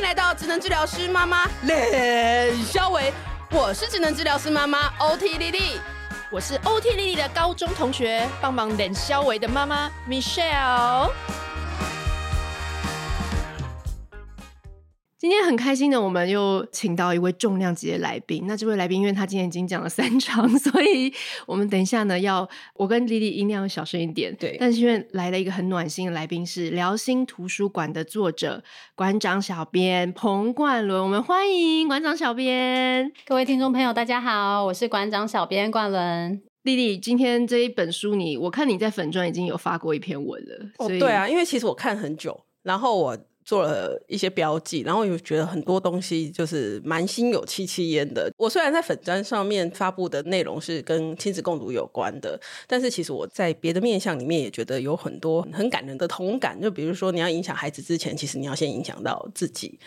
[0.00, 3.12] 迎来到职能治疗师妈妈冷肖维，
[3.50, 5.78] 我是职能治疗师妈妈 OT 丽丽，
[6.30, 11.10] 我是 OT 丽丽的高中同学，帮忙冷肖维的妈妈 Michelle。
[15.20, 18.44] 今天很开心的，我们又请到一位重量级的来宾。
[18.46, 21.12] 那这位来宾，因为他今天已经讲了三场， 所以
[21.46, 24.34] 我们等一下呢，要我跟莉莉音量小声一点。
[24.36, 28.64] 对，但是因为来了一个很暖心的来宾，是辽心图书馆的作者、
[28.94, 31.02] 馆长小编彭冠伦。
[31.02, 33.12] 我们欢迎馆长小编。
[33.26, 36.40] 各位听众朋友，大家好，我是馆长小编冠伦。
[36.62, 40.70] 丽丽，今天这一本书你，你我看你在粉专已经有发过一篇文了。
[40.78, 43.18] 哦，对啊，因为其实我看很久，然后我。
[43.50, 48.30] 做了一些标记，然后又觉得很多东西就是蛮心有戚戚焉的。
[48.36, 56.60] 我虽然在粉砖上面发布的内容是跟亲子共读有关的，但是其实我在别的面向里面也觉得有很多很感人的同感。
[56.62, 59.80] 就比如说，你要影响孩子之前，其实你要先影响到自己，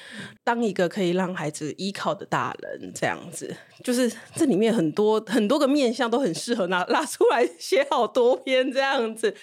[0.44, 3.56] 当一个可以让孩子依靠的大人，这样子。
[3.82, 9.34] 就是这里面很多很多个面向都很适合拿 拉出来写好多篇这样子。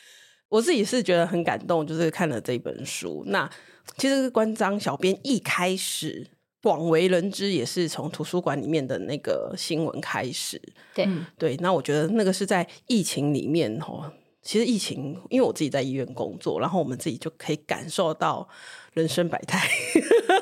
[0.50, 3.22] 我自己是觉得很感动，就是看了这本书。
[3.28, 3.48] 那
[3.96, 6.26] 其实关张小编一开始
[6.62, 10.60] 广为人知，也是从图书馆里面的那个新闻开始。
[10.94, 14.12] 对对，那我觉得那个是在疫情里面哦。
[14.42, 18.48] 其实疫情，因为我自己在医院工作，然后我们自己就可以感受到
[18.94, 19.68] 人生百态，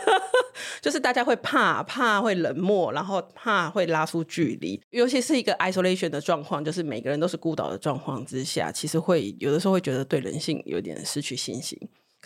[0.81, 11.77] 就是大家会怕，怕会冷漠，然后怕会拉出距离，尤其是一个 isolation 的状况，就是每个人都是孤岛的状况之下，其实会有的时候会觉得对人性有点失去信心。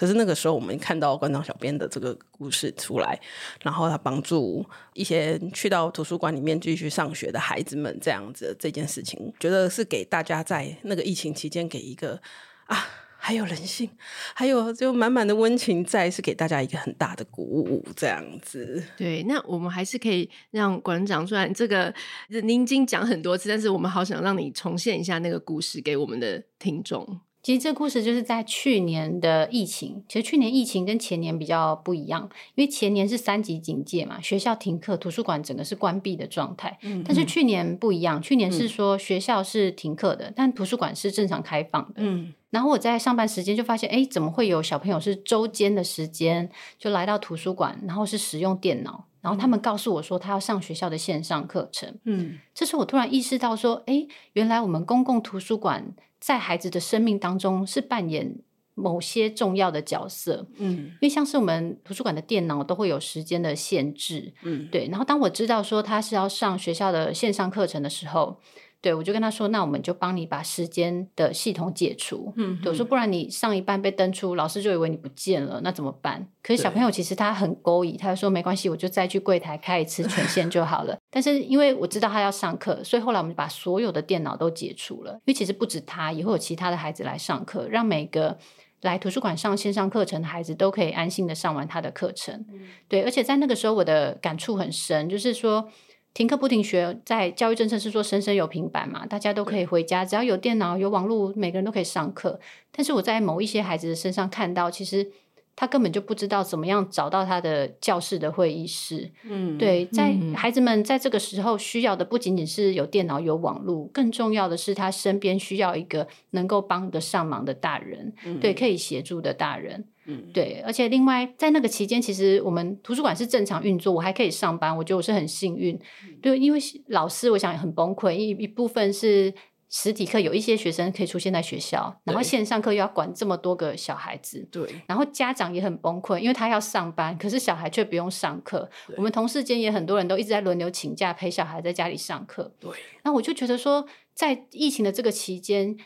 [0.02, 3.16] 可是那个时候，我们看到馆长小编的这个故事出来，
[3.60, 12.20] 然后他帮助一些去到图书馆里面继续上学的孩子们，这样子这件事情，觉得是给大家在那个疫情期间给一个
[12.66, 12.84] 啊，
[13.16, 13.88] 还有人性，
[14.34, 18.82] 还有就满满的温情在，是给大家一个很大的鼓舞，这样子。
[18.96, 21.94] 对，那我们还是可以让馆长，虽然这个
[22.42, 27.20] 您已经讲很多次，但是我们好想让你重现一下那个故事给我们的听众。
[27.42, 30.04] 其实这故事就是在去年的疫情。
[30.08, 36.78] 其实去年疫情跟前年比较不一样，因为前年是三级警戒嘛，学校停课，图书馆整个是关闭的状态。
[36.82, 41.94] 嗯，但是去年不一样，去年是说学校是停课的，嗯，但图书馆是正常开放的。
[41.96, 46.48] 嗯，然后我在上班时间就发现，哎，怎么会有小朋友是周间的时间
[46.78, 51.98] 就来到图书馆，然后是使用电脑，然后他们告诉我说他要上学校的线上课程。
[52.04, 55.94] 嗯，这时候我突然意识到说，哎，原来我们公共图书馆。
[56.20, 58.36] 在孩子的生命当中是扮演
[58.74, 64.86] 某些重要的角色，嗯，因为像是我们图书馆的电脑都会有时间的限制，嗯，对。
[64.86, 68.38] 然后当我知道说他是要上学校的线上课程的时候。
[68.82, 72.32] 对，我就跟他说，那我们就帮你把时间的系统解除。
[72.36, 76.26] 嗯，我说不然你上一半被登出，老师就以为你不见了，那怎么办？
[76.42, 80.98] 可是小朋友其实他很勾引，他就说没关系，我就再去柜台开一次 权限就好了。
[81.12, 85.12] 但是因为我知道他要上课，所以后来我们就把所有的电脑都解除了。
[85.12, 88.36] 因为其实不止他，也会有其他的孩子来上课，让每个
[88.80, 92.44] 来图书馆上线上课程的孩子都可以安心的上完他的课程。
[92.52, 95.68] 嗯，对，而且在那个时候我的感触很深，就是说。
[96.14, 102.38] 停课不停学，在教育政策是说，生生有平板嘛，大家都可以回家，只要有电脑、有网络，每个人都可以上课。
[102.70, 105.10] 但是我在某一些孩子的身上看到，其实
[105.54, 109.10] 他根本就不知道怎么样找到他的教室的会议室。
[109.24, 119.84] 嗯，对，在孩子们在这个时候需要的不仅仅是有电脑、有网络，更重要的是他身边需要一个能够帮得上忙的大人，嗯、对，可以协助的大人。
[120.04, 125.76] 嗯，对，而且另外在那个期间，其实我们图书馆是正常运作，我还可以上班，我觉得我是很幸运。
[125.76, 126.58] 嗯、对，因为
[126.88, 129.32] 老师我想很崩溃，一一部分是
[129.74, 138.70] 实体课有一些学生可以出现在学校，然后线上课又要管这么多个小孩子，对，然后家长也很崩溃，因为他要上班，可是小孩却不用上课。
[138.98, 142.54] 我们同事间也很多人都一直在轮流请假陪小孩在家里上课。
[142.60, 142.70] 对，
[143.02, 145.76] 那我就觉得说，在疫情的这个期间。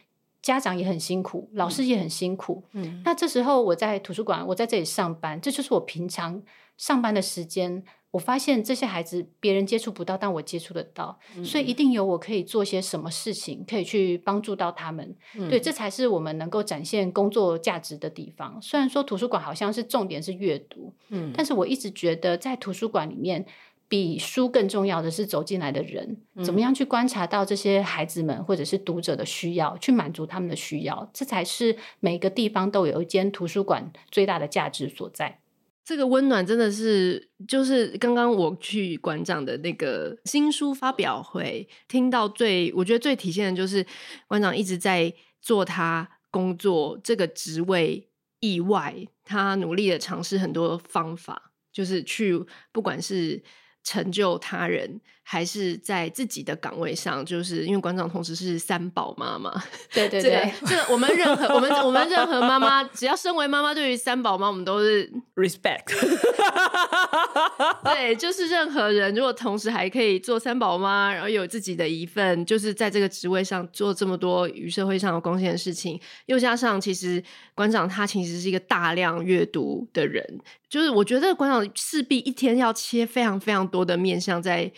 [0.42, 2.62] 家长也很辛苦，老师也很辛苦。
[2.70, 6.40] 嗯，那这时候我在图书馆，我在这里上班，这就是我平常
[6.76, 7.82] 上班的时间。
[8.16, 15.14] 我发现这些孩子别人接触不到，但我接触得到，嗯，所以一定有我可以做些什么事情，可以去帮助到他们。
[15.34, 18.60] 嗯，对，这才是我们能够展现工作价值的地方。
[18.62, 23.44] 虽然说图书馆好像是重点是阅读，嗯，但是我一直觉得在图书馆里面。
[23.88, 35.38] 比书更重要的是走进来的人，怎么样去观察到这些孩子们或者是读者的需要，去满足他们的需要，这才是每个地方都有一间图书馆最大的价值所在。
[35.86, 43.86] 这个温暖真的是，就是刚刚我去馆长的那个新书发表会，听到最，我觉得最体现的就是
[44.26, 48.08] 馆长一直在做他工作这个职位
[48.40, 51.52] 以外，他努力的尝试很多方法。
[51.72, 52.42] 就是去
[52.72, 53.44] 不管是
[53.84, 55.00] 成就他人。
[55.28, 59.52] 还是在自己的岗位上，就是因为馆长同时是三宝妈妈，
[59.92, 65.82] 对对对，这个、这个、我们任何我们我们任何妈妈，只要身为妈妈，对于三宝妈，我们都是 respect。
[67.82, 77.20] 对，就是任何人如果同时还可以做三宝妈，然后有自己的一份，就是在这个职位上做这么多与社会上有贡献的事情，又加上其实
[77.52, 80.24] 馆长他其实是一个大量阅读的人，
[80.70, 84.70] 就是我觉得馆长势必一天要切非常非常多的面向在。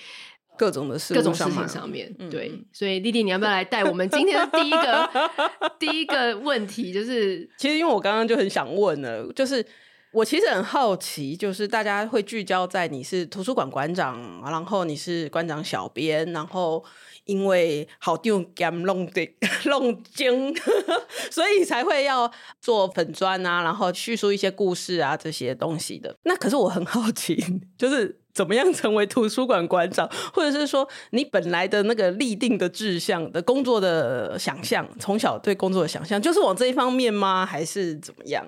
[0.59, 5.11] 各种的事，各种事情上面，嗯、对，所以丽丽，你要不要来带我们今天的第一个
[5.79, 6.93] 第一个问题？
[6.93, 9.65] 就是，其实因为我刚刚就很想问了，就是
[10.11, 16.85] 我其实很好奇，就是大家会聚焦在你是图书馆馆长，然后你是馆长小编，然后
[17.25, 19.31] 因为好丢兼弄的
[19.67, 20.53] 弄精，
[21.31, 26.17] 所以才会要做粉砖啊，然后叙述一些故事啊这些东西的。
[26.25, 27.37] 那可是我很好奇，
[27.79, 28.19] 就是。
[28.39, 37.45] 怎么样成为图书馆馆长，或者是说你本来的那个立定的志向的工作的想象，从小对工作的想象就是往这一方面吗？
[37.45, 38.47] 还是怎么样？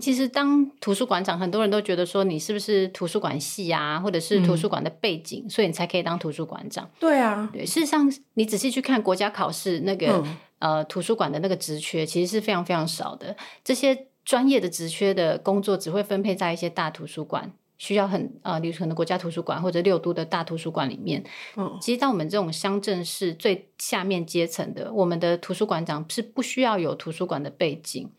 [0.00, 6.88] 其实当图书馆长，很多人都觉得说你是不是图书馆系啊，或者是图书馆的背景，嗯、所以你才可以当图书馆长。
[7.00, 13.34] 对啊，对，事实上你仔细去看国家考试那个、嗯、呃图书馆的那个职缺，其实是非常非常少的。
[13.64, 17.50] 这些专业的职缺的工作只会分配在一些大图书馆。
[17.78, 21.22] 需要很呃，例如可能国家图书馆或者六都的大图书馆里面，
[21.56, 28.10] 嗯，其实到我们这种乡镇市最下面阶层的，我们的图书馆长是不需要有图书馆的背景，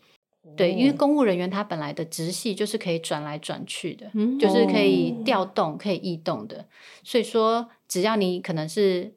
[0.42, 6.66] 哦、对，因为公务人员他本来的职系就是可以转来转去的，嗯、就是可以调动、可以异动的，
[7.04, 9.12] 所以说只要你可能是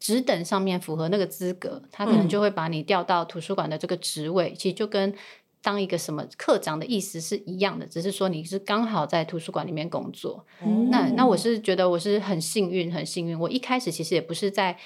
[0.00, 5.14] 职等上面符合那个资格，他可能就会把你调到图书馆的这个职位，嗯、其实就跟。
[5.60, 10.46] 当一个什么课长的意思是一样的，只是说你是刚好在图书馆里面工作。
[10.64, 13.38] 嗯、那那我是觉得我是很幸运，很幸运。
[13.38, 14.78] 我一开始其实也不是在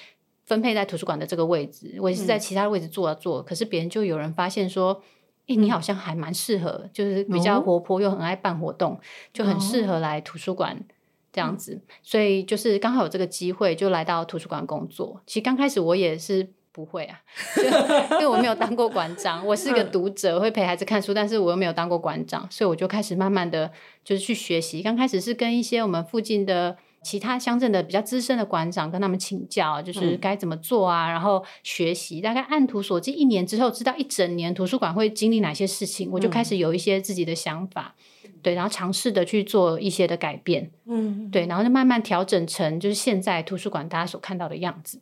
[0.45, 3.41] 分配在图书馆的这个位置，我也是在其他位置做啊做。
[3.41, 5.01] 嗯、可是别人就有人发现说，
[5.41, 8.99] 哎、欸，你好像还蛮适合，就是比较活泼又很爱办活动，
[9.31, 10.83] 就很适合来图书馆
[11.31, 11.75] 这样子。
[11.75, 15.21] 嗯、所以就是刚好有这个机会，就来到图书馆工作。
[15.27, 16.51] 其实刚开始我也是。
[16.73, 17.21] 不会啊，
[18.13, 23.71] 因为我没有当过馆长，我是个读者，会陪孩子看书，但是我又没有当过馆长，所以我就开始慢慢的
[24.03, 24.81] 就是去学习。
[24.81, 32.19] 刚开始是跟一些我们附近的其他乡镇的比较资深的馆长跟他们请教，就是该怎么做啊，然后学习。
[32.19, 37.93] 大概按图索骥，一年之后知道一整年图书馆会经历哪些事情，我就开始有一些自己的想法，
[38.41, 44.99] 对，然后尝试的去做一些的改变，嗯，对，然后就慢慢调整成就是现在图书馆大家所看到的样子。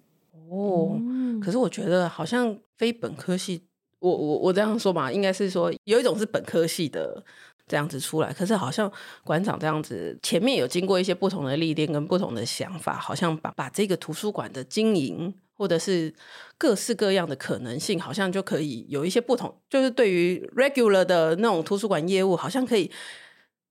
[0.51, 0.99] 哦，
[1.41, 3.63] 可是我觉得好像非本科系，
[3.99, 7.23] 我我我这样说嘛，应该是说有一种是本科系的
[7.65, 8.91] 这样子出来，可是好像
[9.23, 16.13] 馆长这样子前面有经过一些不同的历练跟不同的想法，好像把把这个图书馆的经营或者是
[16.57, 22.91] 各式各样的可能性，好像就可以有一些不同，就是对于 regular 的那种图书馆业务，好像可以。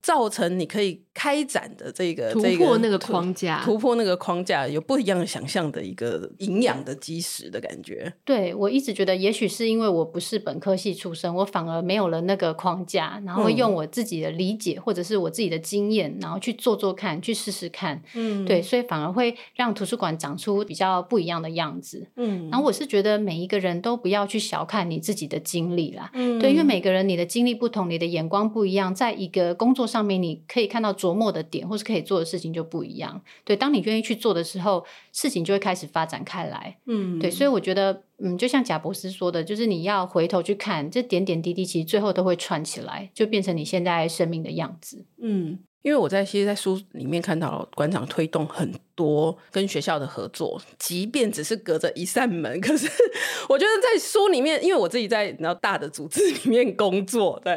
[0.02, 8.11] 造成你可以开展的这个突破那个框架，突破那个框架，有不一样的想象的一个营养的基石的感觉。
[8.25, 18.03] 对，我一直觉得，也许是因为我不是本科系出身，我反而没有了那个框架，然后用我自己的理解、嗯、或者是我自己的经验，然后去做做看，去试试看。
[18.15, 22.06] 嗯，对，所以反而会让图书馆长出比较不一样的样子。
[22.17, 26.10] 嗯，然后我是觉得每一个人都不要去小看你自己的经历啦。
[26.15, 33.20] 嗯，对，因为每个人你的经历不同，你的眼光不一样，在一个工作上面你可以看到琢磨的点，或是可以做的事情就不一样。
[33.44, 36.79] 对，当你愿意去做的时候，事情就会开始发展开来。
[36.87, 45.05] 嗯，对，所以我觉得，嗯，就像贾博士说的，就是你要回头去看，这点点滴滴，其实最后都会串起来，就变成你现在生命的样子。
[45.20, 45.59] 嗯。
[45.82, 52.87] 因为我在其实，在书里面看到馆长推动很多跟学校的合作，即便只是隔着一扇门，可是
[53.49, 57.53] 我觉得在书里面，因为我自己在然后大的组织里面工作，对，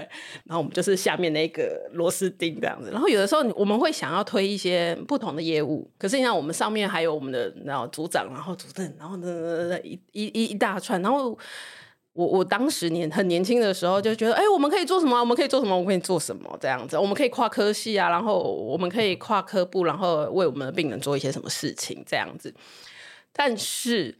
[0.46, 11.38] 然后我们就是下面那个螺丝钉这样子，然后有的时候我们会想要推一些不同的业务，可是你看我们上面还有我们的然后组长，然后主任，然后呢一一一一大串，然后。
[12.13, 15.20] 我我当时年很年轻的时候就觉得，哎、我们可以做什么？
[15.20, 15.75] 我们可以做什么？
[15.75, 16.58] 我们可以做什么？
[16.62, 22.53] 这样子，我们可以跨科系啊，然后我们可以跨科部，然后为我们的病人做一些什么事情，这样子。
[23.32, 24.20] 但是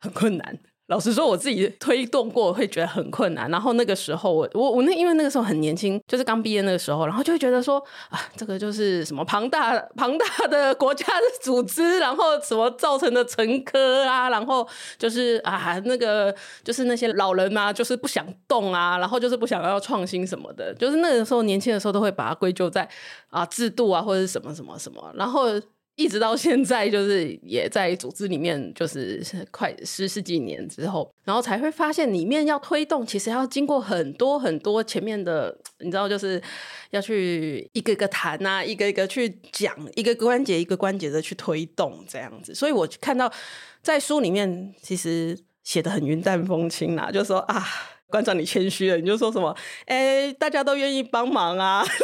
[0.00, 0.58] 很困难，
[0.92, 3.50] 老实说，我自己推动过会觉得很困难。
[3.50, 14.68] 然后那个时候我，我我那因为那个时候很年轻，就是刚毕业那个时候，然后就会觉得说啊，这个就是什么庞大 庞大的国家的组织，然后什么造成的沉疴啊，然后
[14.98, 22.86] 就是啊那个就是那些老人啊，就是不想动啊，然后就是不想要创新什么的，就是那个时候年轻的时候都会把它归咎在
[23.30, 25.58] 啊制度啊或者是什么什么什么，然后。
[26.02, 36.42] 一直到现在，就是也在组织里面，就是快十十几年之后，然后才会发现里面要推动，其实要经过很多很多前面的，你知道，就是
[36.90, 42.52] 要去一个个谈啊，一个一个去讲，一个关节一个关节的去推动这样子。
[42.54, 43.32] 所以我看到
[43.80, 47.64] 在书里面，其实写的很云淡风轻啦，就说啊，
[48.08, 49.56] 馆长你谦虚了，你就说什么，
[49.86, 51.84] 哎，大家都愿意帮忙啊。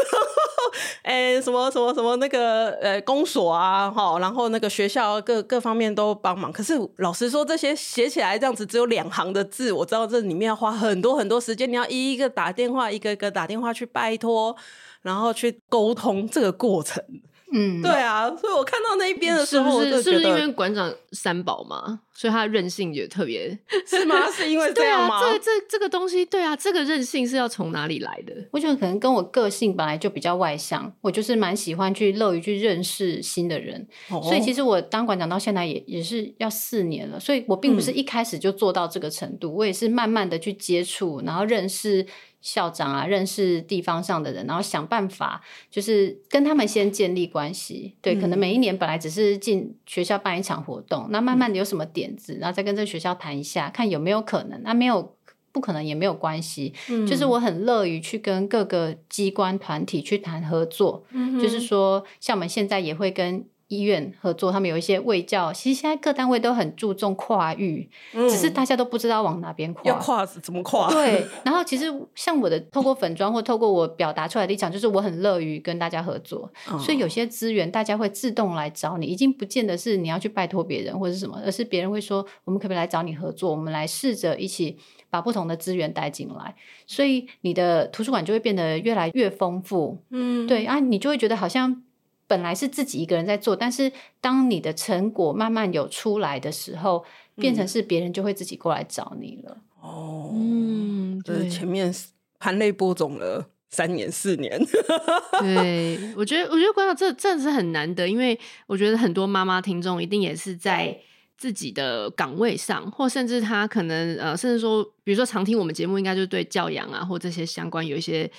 [1.03, 6.53] 哎、什么什么什么那个呃，公所啊，哈，然后那个学校各各方面都帮忙。
[6.53, 14.55] 可是老实说，这些写起来这样子只有两行的字，我知道这里面要花很多很多时间，你要一一个打电话，一个一个打电话去拜托，
[15.03, 17.03] 然后去沟通这个过程。
[17.52, 24.31] 嗯，对啊，所以我看到那一边的时候，是不是，是不是因为馆长三宝嘛，所以他任性也特别， 是吗？
[24.31, 25.21] 是因为 这样吗？
[25.21, 28.35] 对啊，这这这个东西，对啊，这个任性是要从哪里来的？
[28.50, 42.07] 我觉得可能跟我个性本来就比较外向，我就是蛮喜欢去乐于去认识新的人，哦、所以其实我当馆长到现在也也是要四年了，所以我并不是一开始就做到这个程度，嗯、我也是慢慢的去接触，然后认识。
[42.40, 47.97] 校长啊，认识地方上的人，然后想办法，就是跟他们先建立关系。
[48.00, 54.62] 对，可能每一年本来只是进学校办一场活动，那慢慢的有什么点子，然后再跟这个学校谈一下，看有没有可能。
[54.62, 55.16] 那没有
[55.52, 56.73] 不可能也没有关系，
[57.09, 61.04] 就是我很乐于去跟各个机关团体去谈合作。
[61.40, 63.45] 就是说，像我们现在也会跟。
[63.69, 69.83] 医院合作，他们有一些卫教，其实现在各单位都很注重跨域，嗯、只是大家都不知道往哪边跨。
[69.85, 70.91] 要跨怎么跨？
[70.91, 71.27] 对。
[71.45, 71.85] 然后其实
[72.15, 83.51] 像我的透过粉妆或透过我表达出来的立场，就是我很乐于跟大家合作，嗯、所以有些资源大家会自动来找你，已经不见得是你要去拜托别人或者是什么，而是别人会说，我们可不可以来找你合作？
[83.51, 84.79] 我们来试着一起
[85.11, 86.55] 把不同的资源带进来，
[86.87, 89.99] 所以你的图书馆就会变得越来越丰富。
[90.09, 91.83] 嗯，对啊，你就会觉得好像。
[92.28, 97.02] 本来是自己一个人在做，但是当你的成果慢慢有出来的时候，
[97.37, 99.56] 嗯、变成是别人就会自己过来找你了。
[99.80, 101.92] 哦，嗯，对，前面
[102.38, 104.61] 含泪播种了三年四年。
[105.40, 110.94] 对，我觉得，我觉得馆长这真的是很难得，因为我觉得很多妈妈听众一定也是在
[111.38, 118.30] 自己的岗位上，或甚至他可能呃，甚至说，比如说常听我们节目，应该就对教养啊或这些相关有一些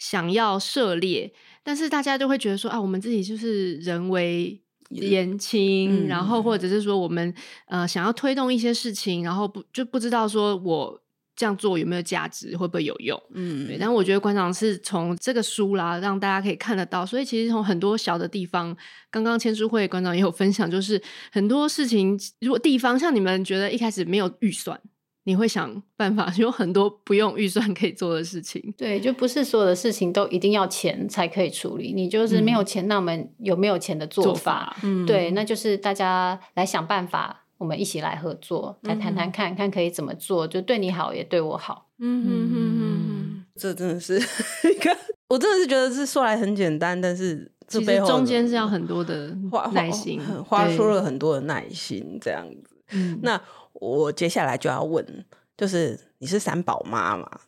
[0.00, 1.32] 想要涉猎。
[1.68, 4.58] 但是大家就会觉得说啊，我们自己就是人为
[4.88, 7.34] 言轻，嗯、然后或者是说我们
[7.66, 10.98] 呃想要推动一些事情，然后不就不知道说我
[11.36, 13.22] 这样做有没有价值，会不会有用？
[13.34, 13.76] 嗯，对。
[13.76, 17.04] 但我觉得馆长是从这个书啦，让大家可以看得到。
[17.04, 18.74] 所以其实从很多小的地方，
[19.10, 20.98] 刚刚签书会馆长也有分享，就是
[21.30, 24.80] 很多事情，如果地方像你们觉得一开始没有预算。
[25.28, 28.72] 你会想办法， 有很多不用预算可以做的事情。
[28.78, 31.92] 对，就不是所有的事情都一定要钱才可以处理。
[31.92, 34.30] 你就是没有钱，嗯、那我们有没有钱的做法？
[34.32, 41.90] 做法嗯、对，那就是大家来想办法，我们一起来合作，来谈谈看看可以怎么做，就对你好，也对我好。
[41.98, 44.14] 嗯哼哼这真的是
[44.64, 44.96] 一个，
[45.28, 49.36] 我真的是觉得是说来很简单，但是这背后中间是要很多的
[49.74, 52.76] 耐心，花，花，花出了很多的耐心，这样子。
[52.92, 53.38] 嗯、那。
[53.80, 55.24] 我接下来就要问，
[55.56, 57.40] 就是你是三宝妈嘛？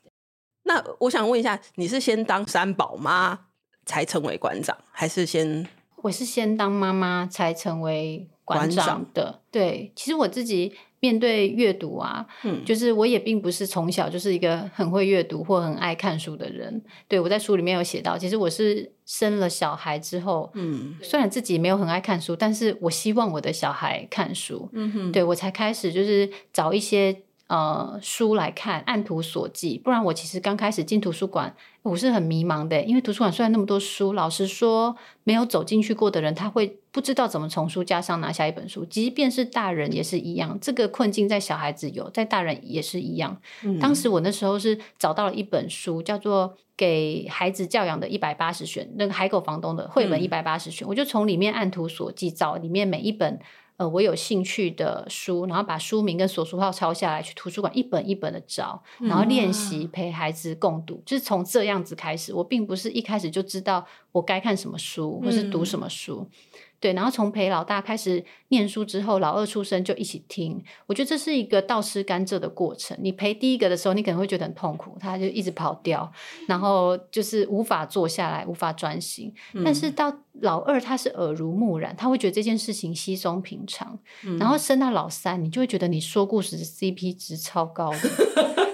[0.62, 3.46] 那我想问一下，你是先当三宝妈
[3.84, 5.66] 才成为馆长，还是先？
[6.02, 9.22] 我是先当妈妈才成为馆长的。
[9.22, 16.82] 长对，其实我自己面对阅读啊，嗯，就是我也并不是从小就是一个很会阅读或很爱看书的人。
[17.08, 27.22] 对，我在书里面有写到，其实我是生了小孩之后，嗯，虽然自己没有很爱看书，但是我希望我的小孩看书，嗯哼，对，我才开始就是找一些。
[27.50, 29.76] 呃，书来看，按图索骥。
[29.76, 31.52] 不然我其实刚开始进图书馆，
[31.82, 32.80] 我是很迷茫的。
[32.84, 38.84] 因为图书馆虽然那么多书，老实说，没有走进去过的人，他会不知道怎么从书架上拿下一本书。
[38.84, 43.36] 即便是大人也是一样，这个困境在小孩子有，在大人也是一样。
[43.64, 53.40] 嗯、当时我那时候是找到了一本书，叫做《给孩子教养的一百八十选》，那个海狗房东的绘本一百八十选，嗯、我就从里面按图索骥找里面每一本。
[53.80, 62.34] 呃，我有兴趣的书，然后把书名跟索书号抄下来，去图书馆一本一本的找，然后练习陪孩子共读，嗯、就是从这样子开始。
[62.34, 66.49] 我并不是一开始就知道我该看什么书或是读什么书，嗯、
[66.80, 70.64] 对，然后从陪老大开始念书之后，老二出生就一起听。
[70.86, 72.96] 我觉得这是一个倒吃甘蔗的过程。
[73.02, 76.10] 你陪第一个的时候，你可能会觉得很痛苦，他就一直跑掉，
[76.48, 79.30] 然后就是无法坐下来，无法专心。
[79.52, 80.10] 嗯、但是到
[80.40, 83.98] 老二，他是耳濡目染，他会觉得这件事情稀松平常。
[84.24, 87.98] 嗯、然后升到老三，你就会觉得你说故事的 CP 值超高的，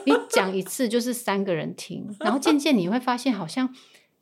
[0.06, 3.74] 你讲一次就是三个人听，然后渐渐你会发现好像。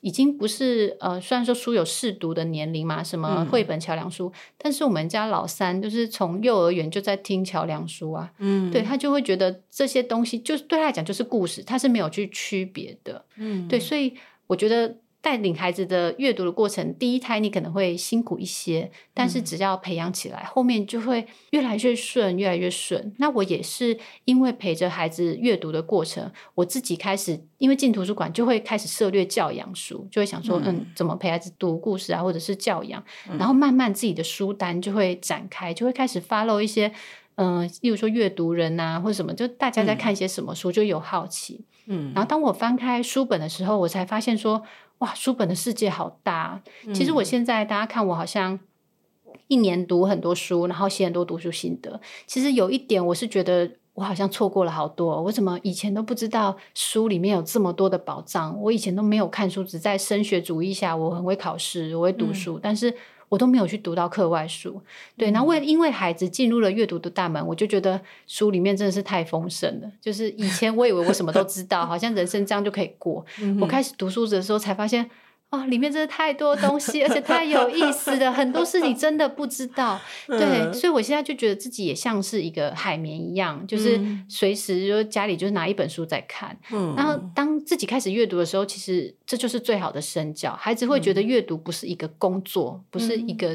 [0.04, 14.12] 已经不是呃，虽然说书有适读的年龄嘛，什么绘本桥梁书，嗯、但是我们家老三就是从幼儿园就在听桥梁书啊，嗯，对，他就会觉得这些东西就是对他来讲就是故事，他是没有去区别的，嗯，对，所以
[14.46, 14.96] 我觉得。
[15.24, 23.14] 带领孩子的阅读的过程，第一胎你可能会辛苦一些，但是只要培养起来，嗯、后面就会越来越顺，越来越顺。
[23.16, 36.92] 那我也是因为陪着孩子阅读的过程，我自己开始因为进图书馆就会开始涉猎教养书，就会想说，嗯，嗯，怎么陪孩子读故事啊，或者是教养，嗯、然后慢慢自己的书单就会展开，就会开始 follow 一些，
[37.36, 44.62] 嗯、呃，例如说阅读人啊，或者什么，就大家在看一些什么书，就有好奇，嗯，然后当我翻开书本的时候，我才发现说。
[44.98, 46.62] 哇，书本的世界好大！
[46.94, 48.58] 其实我现在大家看我好像
[49.48, 52.00] 一年读很多书，然后写很多读书心得。
[52.26, 55.22] 其实有一点，我是觉得我好像错过了好多。
[55.22, 58.60] 我怎么以前都不知道书里面有这么多的宝藏？
[58.60, 62.94] 我以前都没有看书，只在升学主义下，我很会考试，我会读书，嗯、但是。
[63.28, 64.82] 我都没有去读到课外书，
[65.16, 69.90] 对，然后为因为孩子进入了阅读的大门，我就觉得书里面真的是太丰盛了。
[70.00, 73.24] 就是以前我以为我什么都知道， 好像人生这样就可以过。
[73.60, 75.08] 我开始读书的时候才发现。
[75.54, 80.00] 哦，里面真的太多东西，而且太有意思了，很多事你真的不知道。
[80.26, 86.56] 对，所以我现在就觉得自己也像是一个海绵一样，就是随时就家里就是拿一本书在看。
[86.72, 90.54] 嗯，然后当自己开始阅读的时候，其实这就是最好的身教。
[90.56, 93.52] 孩子会觉得阅读不是一个工作，不是一个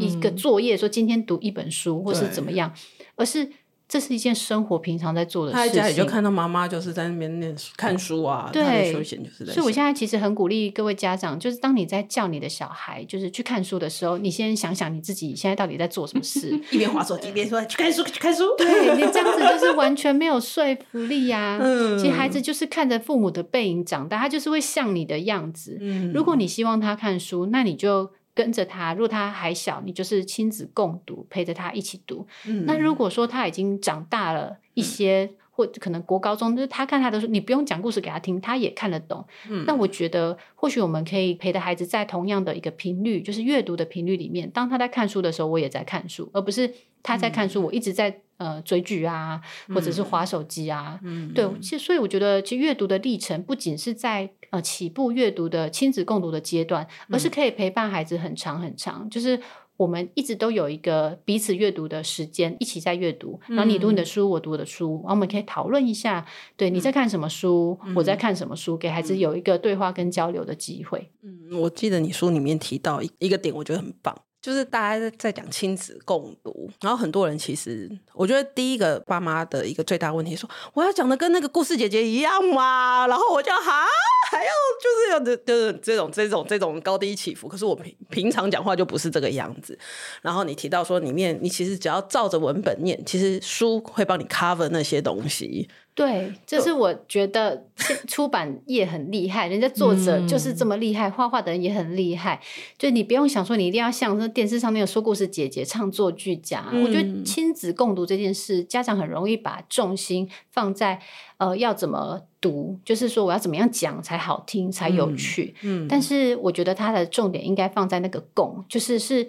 [0.00, 2.72] 一个作业，说今天读一本书或是怎么样，
[3.16, 3.48] 而是。
[3.92, 5.68] 这是一件生活平常在做的事情。
[5.68, 9.52] 他在家里就看到妈妈就是在那边念书看书啊，对，休闲就是在。
[9.52, 18.44] 所以我现在其实很鼓励各位家长，就是当你在叫你的小孩就是去看书的时候，你先想想你自己现在到底在做什么事， 一边滑手机一边说去看书去看书。
[18.56, 21.58] 对，你这样子 就是完全没有说服力呀、啊。
[21.60, 25.76] 嗯，其实孩子就是看着父母的背影长大，他就是会像你的样子。
[25.78, 28.10] 嗯，如果你希望他看书，那你就。
[28.34, 32.26] 跟着他，如果他还小，你就是亲子共读，陪着他一起读。
[32.46, 39.24] 嗯、那如果说他已经长大了一些，嗯、或可能国高中，就是他看他的书，你不用讲故事给他听，他也看得懂。
[39.48, 44.50] 嗯、那我觉得，或许我们可以陪着孩子在同样的一个频率，就是阅读的频率里面。
[44.50, 48.20] 当他在看书的时候，我也在看书，而不是他在看书，我一直在。
[48.38, 59.02] 呃，追剧啊，或者是划手机啊，嗯、对，其实所以我觉得，其实阅读的历程不仅是在呃起步阅读的亲子共读的阶段，而是可以陪伴孩子很长很长。
[59.04, 59.40] 嗯、就是
[59.78, 66.24] 我们一直都有一个彼此阅读的时间，一起在阅读，然后你读你的书，我读我的书，然后我们可以讨论一下，
[66.56, 71.10] 对，你在看什么书，嗯、我在看什么书，给孩子有一个对话跟交流的机会。
[71.22, 74.16] 嗯，我记得你书里面提到一一个点，我觉得很棒。
[74.42, 83.86] 就是大家在讲亲子共读，然后很多人其实，我觉得第一个爸妈的一个最大问题说，我要讲的跟那个故事姐姐一样嘛，然后我就哈
[84.32, 84.50] 还要
[84.82, 89.78] 就是要的就是这种这种这种高低起伏，可是我平平常讲话就不是这个样子。
[90.20, 95.68] 然后你提到说里面你其实只要照着文本念，其实书会帮你 cover 那些东西。
[95.94, 97.66] 对，这是我觉得
[98.08, 102.40] 出版业很厉害，人家作者就是这么厉害，画画的人也很厉害。
[102.78, 106.64] 就你不用想说，你一定要像那电视上面有说故事姐姐唱作俱佳。
[106.72, 110.98] 我觉得亲子共读这件事，家长很容易把重心放在
[111.36, 115.54] 呃要怎么读，就是说我要怎么样讲才好听才有趣。
[115.60, 119.28] 嗯，但是我觉得它的重点应该放在那个共，就是是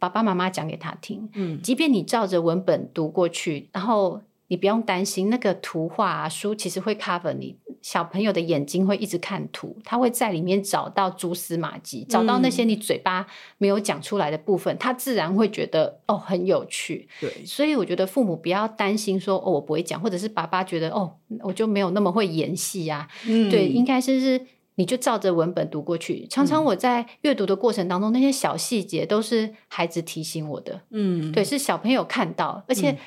[0.00, 1.30] 爸爸妈妈讲给他听。
[1.34, 4.22] 嗯，即便你照着文本读过去，然后。
[4.50, 7.56] 你不用担心那个图画啊，书其实会 cover 你。
[7.82, 17.08] 小朋友的眼睛会一直看图，他会在里面找到蛛丝马迹，找到那些你嘴巴没有讲出来的部分，嗯、他自然会觉得哦很有趣。
[17.20, 23.08] 对，所以我觉得父母不要担心说哦我不会讲，或者是爸爸觉得哦我就没有那么会演戏呀、啊。
[23.28, 26.26] 嗯，对，应该是是你就照着文本读过去。
[26.26, 30.82] 常常我在阅读的过程当中，那些小细节都是孩子提醒我的。
[30.90, 32.98] 嗯，对，是小朋友看到，而且。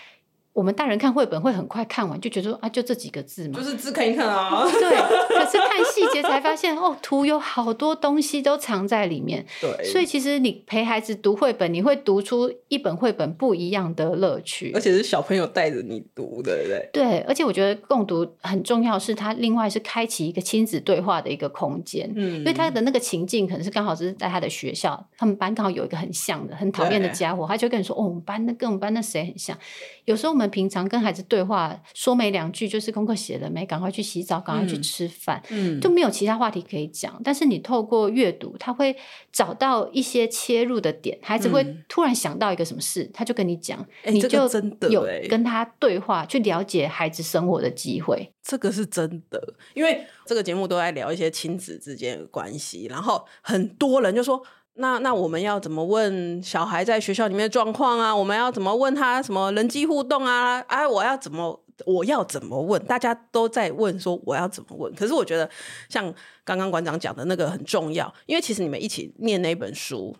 [0.53, 4.63] 我们大人看绘本会很快看完，就觉得说啊，就这几个字嘛，就是字看一看啊。
[4.63, 4.81] 对，
[5.27, 9.43] 可是看细节才发现，哦，图有好多东西都藏在里面。
[9.59, 16.89] 对，所以其实你陪孩子读绘本，你会读出一本绘本不一样的乐趣，而且是小朋友带着你读的，对不对？
[16.93, 22.07] 对，而且我觉得共读很重要，是它另外是开启一个亲子对话的一个空间。
[22.15, 29.57] 嗯，因为他的那个情境可能是刚好是在他的学校，他们班刚好有一个很像的、很讨厌的家伙，他就跟你说：“哦，我们班那跟我们班那谁很像。”
[30.05, 37.19] 有时候我们平常跟孩子对话，说没两句就是功课写了没，赶快去洗澡，赶快去吃饭，嗯，就没有其他话题可以讲。
[37.23, 38.95] 但是你透过阅读，他会
[39.32, 48.32] 找到一些切入的点，孩子会突然想到一个什么事，他就跟你讲，你就真的有跟他对话，去了解孩子生活的机会。
[48.41, 54.43] 这个是真的，因为这个节目都在聊一些亲子之间的关系，然后很多人就说。
[54.75, 58.15] 那那我们要怎么问小孩在学校里面的状况啊？
[58.15, 60.59] 我们要怎么问他什么人际互动啊？
[60.62, 62.83] 哎，我要怎么我要怎么问？
[62.86, 64.91] 大家都在问说我要怎么问。
[64.95, 65.47] 可是我觉得
[65.89, 66.12] 像
[66.43, 70.15] 刚刚馆长讲的那个很重要，因为其实你们一起念那一本书，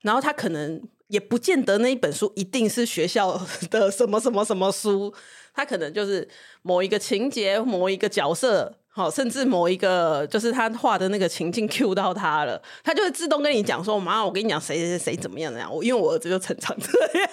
[0.00, 3.38] 然后他可能也不见得那一本书一定是学校
[3.70, 5.12] 的什么什么什么书，
[5.52, 6.26] 他可能就是
[6.62, 8.74] 某一个情节、某一个角色。
[8.98, 17.30] 好，甚至某一个就是他画的那个情境 Q 到他了，他就会自动跟你讲说：“妈，我跟你讲谁谁谁怎么样怎样。”我因为我儿子就成长这样，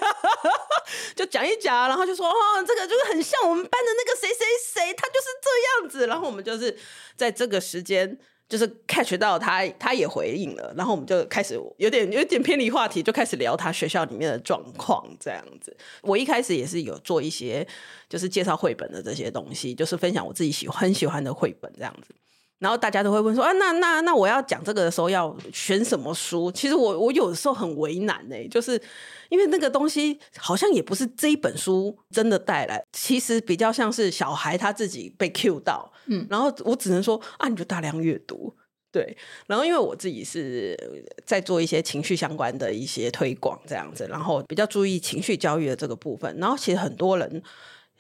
[1.16, 6.78] 就讲一讲，然后就说：“哦，这个就是很像我们班的那个谁谁谁，他就是这样子。”然后我们就是
[7.16, 8.16] 在这个时间。
[8.48, 15.76] 就是 catch 到他，他也回应了，然后我们就开始有点有点偏离话题，就开始聊他学校里面的状况这样子。
[16.04, 17.68] 我一开始也是有做一些，
[18.08, 22.14] 就是介绍绘本的这些东西，就是分享我自己喜欢很喜欢的绘本这样子。
[22.60, 26.50] 然后大家都会问说啊，那那那我要讲这个的时候要选什么书？
[26.52, 28.82] 其实我我有的时候很为难呢、欸，就是
[29.30, 38.56] 因为那个东西好像也不是这一本书真的带来，其实比较像是小孩他自己被 cue 到，嗯，然后我只能说啊，你就大量阅读，
[38.90, 39.18] 对。
[39.48, 40.78] 然后因为我自己是
[41.26, 47.44] 在做一些情绪相关的一些推广这样子，然后比较注意情绪教育的这个部分，然后其实很多人。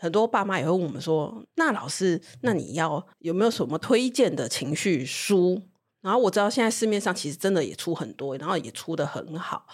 [0.05, 5.59] 很多爸妈也会问我们说：“那老师，那你要有没有什么推荐的情绪书？”
[6.01, 9.65] 然后我知道现在市面上其实真的也出很多，然后也出的很好。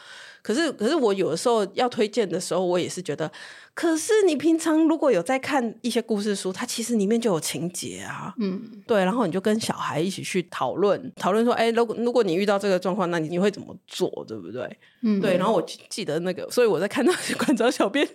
[0.41, 3.31] 可是，可是我有的时候要推荐的时候，我也是觉得，
[3.73, 14.77] 可是你平常如果有在看一些故事书，它其实里面就有情节啊，嗯，对，然后你就跟小孩一起去讨论，讨论说，哎，如果如果你遇到这个状况，那你你会怎么做，对不对？
[15.03, 15.37] 嗯，对。
[15.37, 18.07] 然后我记得那个，所以我在看到馆长小编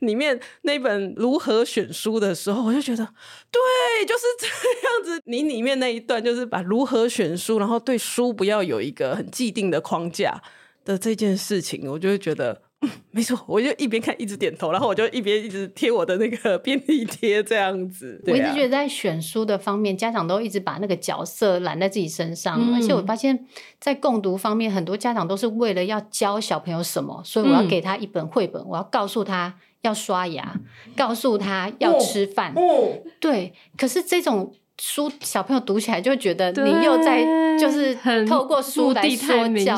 [0.00, 3.04] 里面那本如何选书的时候，我就觉得，
[3.50, 5.22] 对，就是这样子。
[5.24, 10.42] 你里面那一段就是把如何选书，然后对书不要有一个很既定的框架。
[10.84, 18.20] 的这件事情，我就会觉得，嗯，没错，我就一边看一直点头，然后我就一边一直贴我的那个 便利贴这样子。
[18.26, 23.46] 啊、我一直觉得在选书的方面，家长都一直把那个角色揽在自己身上，嗯、而且我发现，
[23.78, 30.60] 在共读方面，很多家长都是为了要教小朋友什么，所以我要给他一本绘本，嗯、我要告诉他要刷牙，
[30.96, 32.52] 告诉他要吃饭。
[32.56, 34.54] 哦，对，可是这种。
[34.84, 37.22] 书小朋友读起来就会觉得你又在
[37.56, 37.94] 就是
[38.26, 39.76] 透过书来说教，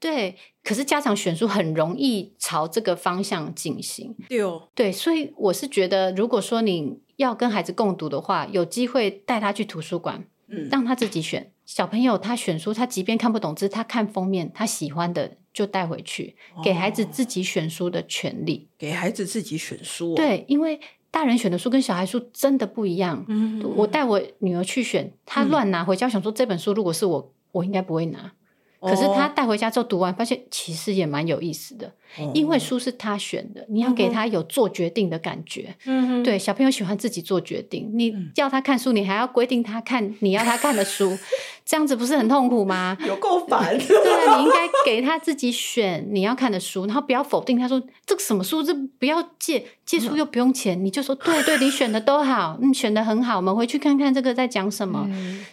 [0.00, 0.34] 对。
[0.64, 4.90] 可是家长选书很容易朝这个方向进行，对哦，对。
[4.90, 11.52] 所以我是觉得，如果说你要跟孩子共读的话，有机会带他去图书馆，嗯，让他自己选。
[11.64, 20.80] 小朋友他选书，他即便看不懂字，他看封面，他喜欢的就带回去，给孩子自己选书的权利，给孩子自己选书，对，因为。
[21.12, 23.24] 大人选的书跟小孩书真的不一样。
[23.28, 28.32] 嗯，我带我女儿去选，她乱拿回家，想说这本书如果是我，我应该不会拿。
[28.80, 31.92] 可是她带回家之后读完，发现其实也蛮有意思的。
[32.34, 35.74] 因为书是他选的，你要给他有做决定的感觉。
[35.86, 41.16] 嗯，对，小朋友喜欢自己做决定，你叫他看书，你还要规定他看你要他看的书，
[41.64, 42.96] 这样子不是很痛苦吗？
[43.06, 43.76] 有够烦。
[43.78, 55.08] 对啊，你应该给他自己选你要看的书，然后不要否定他说这个什么书，这不要借，借书又不用钱，你就说对对，你选的都好，你选的很好，我们回去看看这个在讲什么。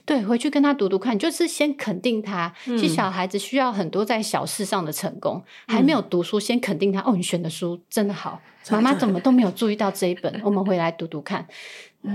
[0.05, 2.53] 对，回去跟他读读看，就是先肯定他。
[2.65, 6.39] 其实小孩子需要很多在小事上的成功，还没有读书。
[6.49, 11.47] 先肯定他哦，你选的书真的好，妈妈怎么都没有注意到这一本， 我们回来读读看。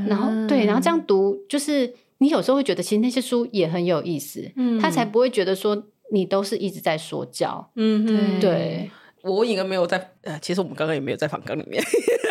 [0.08, 8.90] 然后对，然后这样读，就是你有时候会觉得，其实那些书也很有意思，嗯，他才不会觉得说你都是一直在说教，嗯，对。
[9.22, 11.80] 我应该没有在，呃，其实我们刚刚也没有在访纲里面。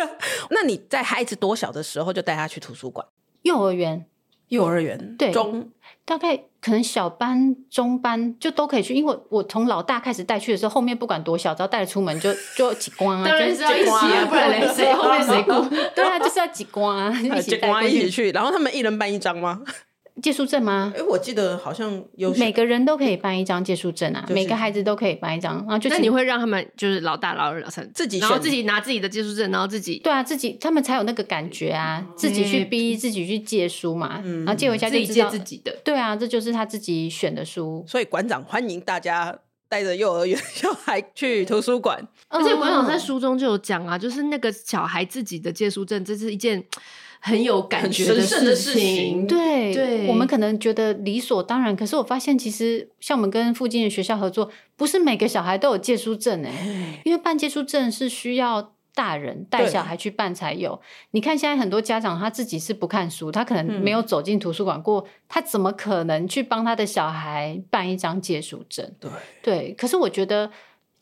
[0.50, 3.06] 那你在孩子多小的时候就带他去图书馆？
[3.40, 4.04] 幼儿园，
[4.48, 5.70] 幼儿园，对，中
[6.04, 15.52] 大概可能小班、中班就都可以去，因为我从老大开始带去的时候，后面不管多小，只要带着出门就 就挤光啊，就是要一起啊，不然谁后面谁顾？
[15.94, 18.30] 对啊，就是要挤光啊， 一起带一起去。
[18.30, 19.60] 然后他们一人办一张吗？
[20.22, 20.92] 借书证吗？
[20.96, 25.56] 哎，我记得好像有每个人都可以办一张借书证啊，就是、每个孩子都可以办一张。
[25.56, 35.76] 然后就那你会让他们就是老大、老二、老三自己，然后自己拿自己的借书证，然后自己对啊，自己他们才有那个感觉啊，自己去逼，自己去借书嘛，嗯、然后借回家自己借自己的。
[35.82, 37.84] 对啊，这就是他自己选的书。
[37.88, 39.36] 所以馆长欢迎大家
[39.68, 46.64] 带着幼儿园小孩去图书馆，而且馆长在书中就有讲啊，就是那个小孩自己的借书证，这是一件。
[47.26, 60.78] 很有感觉的事情，对对，我们可能觉得理所当然，可是我发现其实像我们跟附近的学校合作，不是每个小孩都有借书证哎， 因为办借书证是需要大人带小孩去办才有。
[61.12, 68.92] 你看现在很多家长他自己是不看书，他可能没有走进图书馆过，他怎么可能去帮他的小孩办一张借书证？
[69.00, 69.10] 对
[69.42, 70.50] 对，可是我觉得。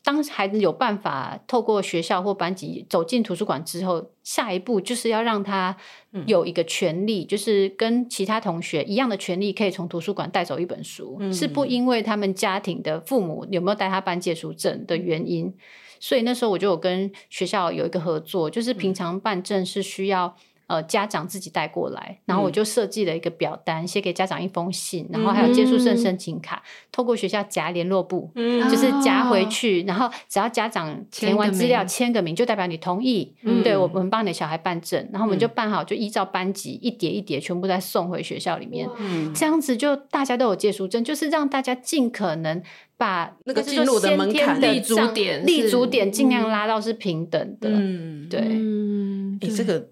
[0.03, 5.77] 当孩子有办法透过学校或班级走进图书馆之后，下一步就是要让他
[6.25, 15.53] 有一个权利，嗯、就是跟其他同学一样的权利，可以从图书馆带走一本书，嗯、是不因为他们家庭的父母有没有带他办借书证的原因。
[15.99, 20.35] 所以那时候我就有跟学校有一个合作，就是平常办证是需要。
[20.67, 42.63] 呃，家长自己带过来，然后我就设计了一个表单，写、嗯、给家长一封信，然后还有借书证申请卡，嗯、透过学校夹联络簿，嗯、就是夹回去，然后只要家长填完资料签个名，就代表你同意，嗯、对我们帮你的小孩办证，然后我们就办好，就依照班级一叠一叠全部再送回学校里面，嗯、这样子就大家都有借书证，就是让大家尽可能
[42.97, 49.89] 把那个进入的门槛立足点立足点尽量拉到是平等的，嗯，对，嗯，你这个。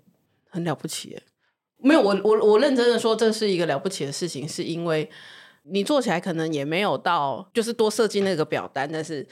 [0.52, 1.20] 很了不起，
[1.78, 5.10] 没有我我我认真的说，这是一个了不起的事情，是因为
[5.64, 9.28] 你做起来可能也没有到，就是多设计那个表单，但是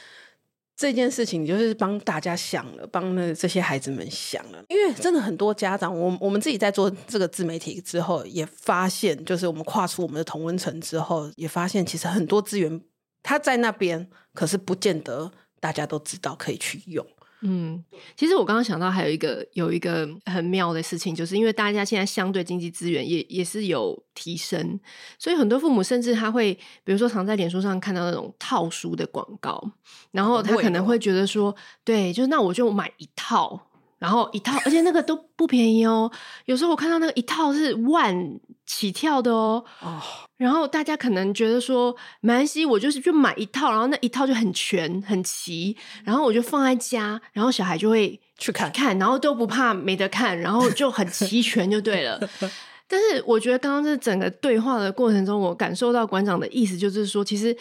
[0.76, 12.82] 这件事情就是帮大家想了，帮那这些孩子们想了，因为真的很多家长，我我们自己在做这个自媒体之后，也发现，就是我们跨出我们的同温层之后，也发现其实很多资源
[13.22, 15.30] 它在那边，可是不见得
[15.60, 17.06] 大家都知道可以去用。
[17.42, 17.84] 嗯，
[18.18, 24.80] 其实我刚刚想到还有一个有一个很妙的事情，就是因为大家现在相对经济资源也也是有提升，
[25.18, 29.72] 所以很多父母甚至他会，比如说常在脸书上看到那种套书的广告，
[30.12, 33.69] 然后他可能会觉得说，对，就是那我就买一套。
[34.00, 36.12] 然后一套，而且那个都不便宜哦。
[36.46, 39.64] 有时候我看到那个一套是万起跳的哦。
[39.82, 40.02] 哦。
[40.38, 52.18] 然后大家可能觉得说，没关系，我就是就买一套，然后那一套就很全很齐，然后我就放在家，然后小孩就会去看看，然后都不怕没得看，然后就很齐全就对了。
[52.88, 57.56] 但是我觉得刚刚这整个对话的过程中，我感受到馆长的意思就是说，其实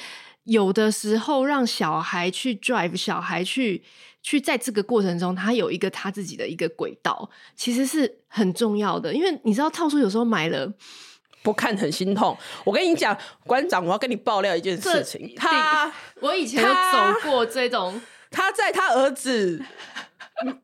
[0.44, 3.83] 有的时候让小孩去 drive，小孩去。
[4.29, 9.11] 去在这个过程中，他有一个他自己的一个轨道，其实是很重要的。
[9.11, 10.71] 因为你知道，套书有时候买了
[11.43, 12.37] 不看很心痛。
[12.62, 15.33] 我跟你讲，馆长，我要跟你爆料一件事情。
[15.35, 17.99] 他，我以前有走过这种，
[18.31, 19.62] 他在他儿子。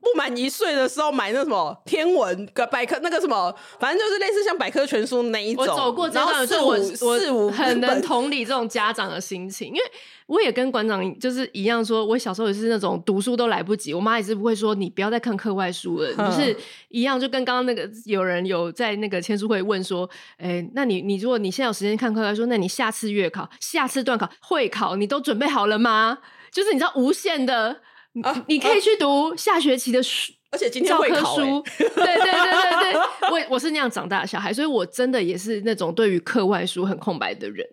[0.01, 5.65] 不满一岁的时候买那什么天文个百科那个什么，反正就是类似像百科全书那一种。
[5.65, 9.81] 我走过这段，四五四五很能同理这种家长的心情，因为
[10.27, 16.57] 我也跟馆长就是一样，说我小时候也是那种读书都来不及，我妈也是不会说你不要再看课外书了，嗯、就是
[16.89, 20.09] 一样，就跟刚刚那个有人有在那个签书会问说，
[20.39, 26.19] 哎、欸，那你你如果你现在有时间看课外书，那你下次月考、下次段考、会考，你都准备好了吗？
[26.51, 27.81] 就是你知道无限的。
[28.23, 31.63] 啊、你可以去读下学期的书，而且今天会考、欸、教科书。
[31.77, 37.67] 对对对对对，我我是那样长大的小孩，所以我真的也是那种对于课外书很空白的人。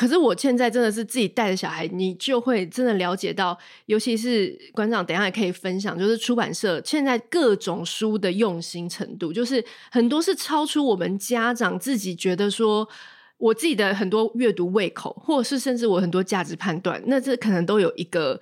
[0.00, 12.88] 可是我现在真的是自己带着小孩，你就会真的了解到，尤其是馆长，等一下也可以分享，就是出版社现在各种书的用心程度，就是很多是超出我们家长自己觉得说，
[13.36, 18.40] 我自己的很多阅读胃口，或者是甚至我很多价值判断，那这可能都有一个。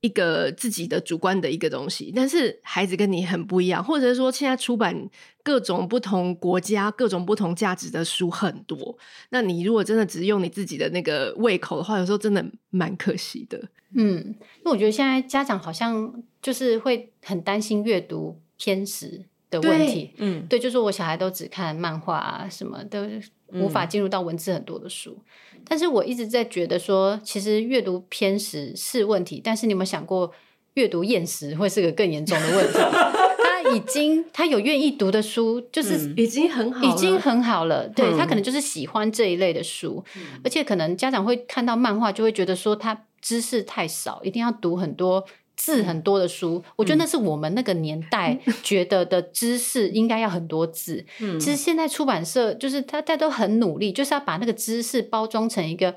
[0.00, 5.08] 一个自己的主观的一个东西，但是孩子跟你很不一样，或者是说现在出版
[5.42, 8.96] 各种不同国家、各种不同价值的书很多，
[9.28, 13.60] 那你如果真的只用你自己的那个胃口的话，有时候真的蛮可惜的。
[13.94, 14.18] 嗯，
[14.58, 20.14] 因为我觉得现在家长好像就是会很担心阅读偏食的问题。
[20.18, 23.04] 嗯，对，就是我小孩都只看漫画啊，什么都
[23.52, 25.16] 无法进入到文字很多的书。
[25.18, 25.24] 嗯
[25.68, 30.32] 但是我一直在觉得说，其实阅读偏食是问题，但是你有没有想过，
[30.72, 32.78] 阅读厌食会是个更严重的问题？
[33.62, 37.86] 他已经他有愿意读的书，就是、嗯、已经很好，已经很好了。
[37.88, 45.22] 对，他可能就是喜欢这一类的书，嗯、而且可能家长会看到漫画，就会觉得说他知识太少，一定要读很多
[45.62, 46.62] 字很多的书。
[46.64, 51.04] 嗯、我觉得那是我们那个年代 觉得的知识应该要很多字。
[51.20, 55.94] 嗯，其实现在出版社就是他大家都很努力，就是要把那个知识包装成一个。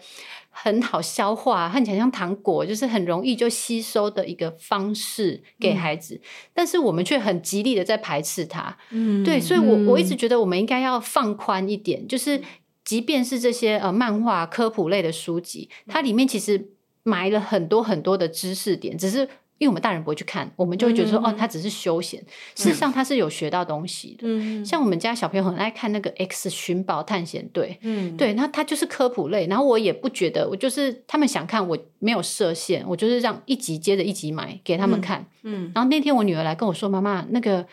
[0.55, 6.21] 很好消化，看起来像糖果，就是很容易就吸收的一个方式给孩子，嗯、
[6.53, 8.77] 但是我们却很极力的在排斥它。
[8.91, 12.39] 嗯，对，所以我我一直觉得我们应该要放宽一点，就是
[12.85, 16.69] 即便是这些呃漫画科普类的书籍，它里面其实
[17.01, 19.27] 埋了很多很多的知识点，只是。
[19.63, 22.19] 因为我们大人不会去看，我们就会觉得说，嗯、哦，他只是休闲。
[22.53, 24.23] 事实上，他是有学到东西的。
[24.25, 29.47] 嗯、像我们家小朋友很爱看那个《X 寻宝探险队》，嗯，对，那他就是科普类。
[29.47, 35.25] 然后我也不觉得，我就是他们想看，我没有设限，我就是让一集接着一集买给他们看。
[35.43, 37.65] 嗯，嗯然后那天我女儿来跟我说：“妈妈，那个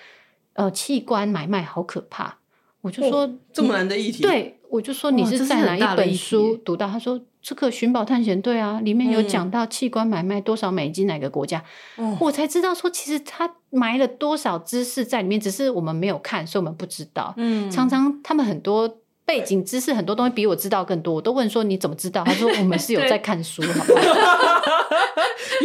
[0.53, 2.39] 呃器官买卖好可怕。”
[2.83, 7.21] 我就说：“这么难的议题。”对，我就说：“你是在哪一本书读到？”他说。
[7.43, 11.65] 这个寻宝探险队啊，里面有讲到器官买卖多少美金，哪个国家，
[11.97, 17.33] 嗯、我才知道说，其实他埋了多少知识在里面，只是我们没有看，所以我们不知道。
[17.39, 22.23] 嗯，常常他们很多背景知识，很多东西比我知道更多，我都问说你怎么知道？
[22.25, 24.61] 他说我们是有在看书，对好不好？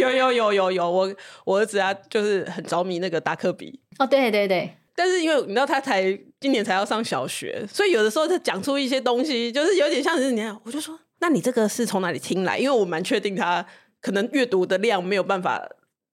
[0.00, 1.14] 有有有有有，我
[1.44, 3.78] 我儿子啊，就是很着迷那个达克比。
[3.98, 10.98] 哦，对对对，但是因为你知道他才今年才要上小学，所以有的时候他讲出一些东西，就是有点像是你看，我就说。
[11.18, 12.58] 那你这个是从哪里听来？
[12.58, 13.64] 因为我蛮确定他
[14.02, 15.66] 可能阅读的量没有办法，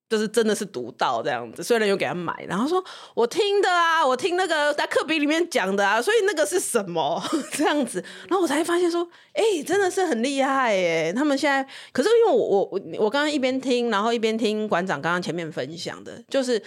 [0.09, 1.61] 就是真的是读到这样子。
[1.61, 2.81] 虽然有给他买，然后说
[3.13, 8.01] 我听的啊，我听那个在课本里面讲的啊，所以那个是什么 这样子？
[8.29, 11.11] 然后我才发现说，哎、真的是很厉害耶！
[11.13, 16.63] 他们现在可是因为我我我刚刚一边听，然后一边听馆长刚刚前面分享的，就是。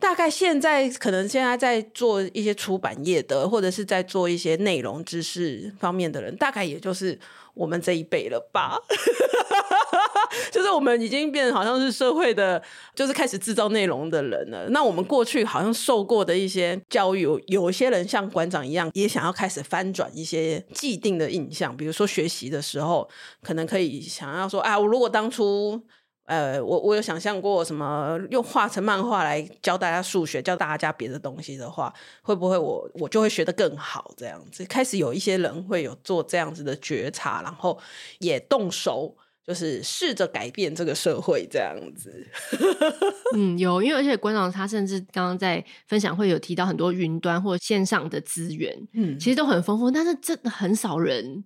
[0.00, 7.18] 大概现在可能现在在做一些出版业的，或者是在做一些内容知识方面的人，大概也就是
[7.54, 8.78] 我们这一辈了吧。
[10.52, 12.62] 就是我们已经变成好像是社会的，
[12.94, 14.68] 就是开始制造内容的人了。
[14.70, 21.76] 那我们过去好像受过的一些教育，有些人像馆长一样，也想要开始翻转一些既定的印象。
[21.76, 23.08] 比如说学习的时候，
[23.42, 25.82] 可能可以想要说，啊，我如果当初。
[26.28, 34.12] 呃，我我有想象过什么用画成漫画来教大家数学，教大家别的东西的话，会不会我我就会学得更好？
[34.14, 37.78] 这样子开始有一些人会有做这样子的觉察，然后
[38.18, 42.26] 也动手，就是试着改变这个社会这样子。
[43.34, 51.44] 嗯，有，因为而且馆长他甚至刚刚在分享会有提到很多云端或线上的资源，嗯，其实都很丰富，但是真的很少人。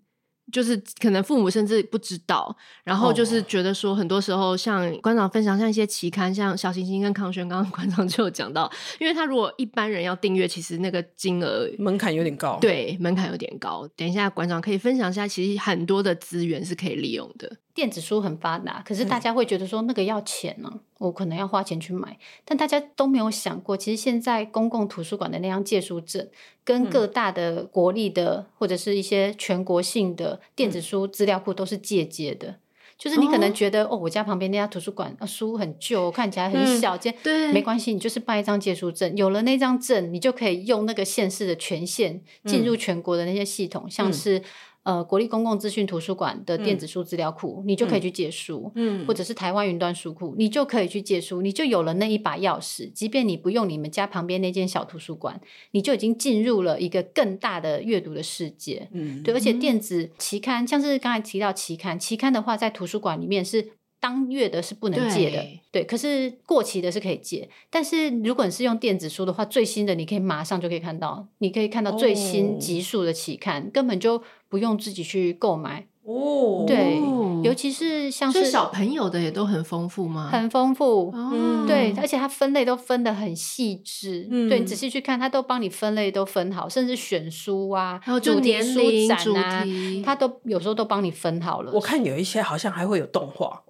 [0.50, 13.88] 就是可能父母甚至不知道，然后就是觉得说，很多时候像馆长分享，像一些期刊，像小行星跟康轩，刚刚馆长就有讲到，因为他如果一般人要订阅，其实那个金额门槛有点高，对，门槛有点高。
[13.96, 17.59] 等一下馆长可以分享一下，其实很多的资源是可以利用的。
[17.75, 22.19] 电子书很发达，可是大家会觉得说那个要钱呢、我可能要花钱去买。
[22.45, 26.29] 但大家都没有想过，其实现在公共图书馆的那张借书证，
[26.65, 32.49] 跟各大的国立的、嗯、或者是一些全国性的电子书资料库都是借接的。
[32.49, 32.57] 嗯、
[32.99, 44.43] 就是你可能觉得哦，哦，我家旁边那家图书馆书很旧，看起来很小间，嗯、对，没关系，你就是办一张借书证，有了那张证，你就可以用那个县市的权限进入全国的那些系统，嗯、像是。
[44.85, 52.90] 呃，国立公共资讯图书馆的电子书资料库，嗯、你就可以去借书，嗯，或者是台湾云端书库，你就可以去借书，你就有了那一把钥匙。
[52.92, 55.40] 即便你不用你们家旁边那间小图书馆，
[55.71, 59.33] 你就已经进入了一个更大的阅读的世界，嗯，对。
[59.33, 65.85] 而且电子期刊，像是刚才提到期刊，期刊的话，在图书馆里面是当月的是不能借的，对，对。
[65.85, 74.21] 可是过期的是可以借，但是如果你是用电子书的话，最新的你可以马上就可以看到，你可以看到最新集数的期刊，哦、根本就。
[74.53, 77.01] 不用自己去购买哦，对，
[77.43, 80.29] 尤其是像是小朋友的也都很丰富吗？
[80.31, 89.65] 很丰富，嗯，对，而且它分类都分得很细致，嗯，对，你仔细去看，它都帮你分类都分好，甚至选书啊，还有主题书展啊，
[90.05, 91.73] 它都有时候都帮你分好了。
[91.73, 93.62] 我看有一些好像还会有动画，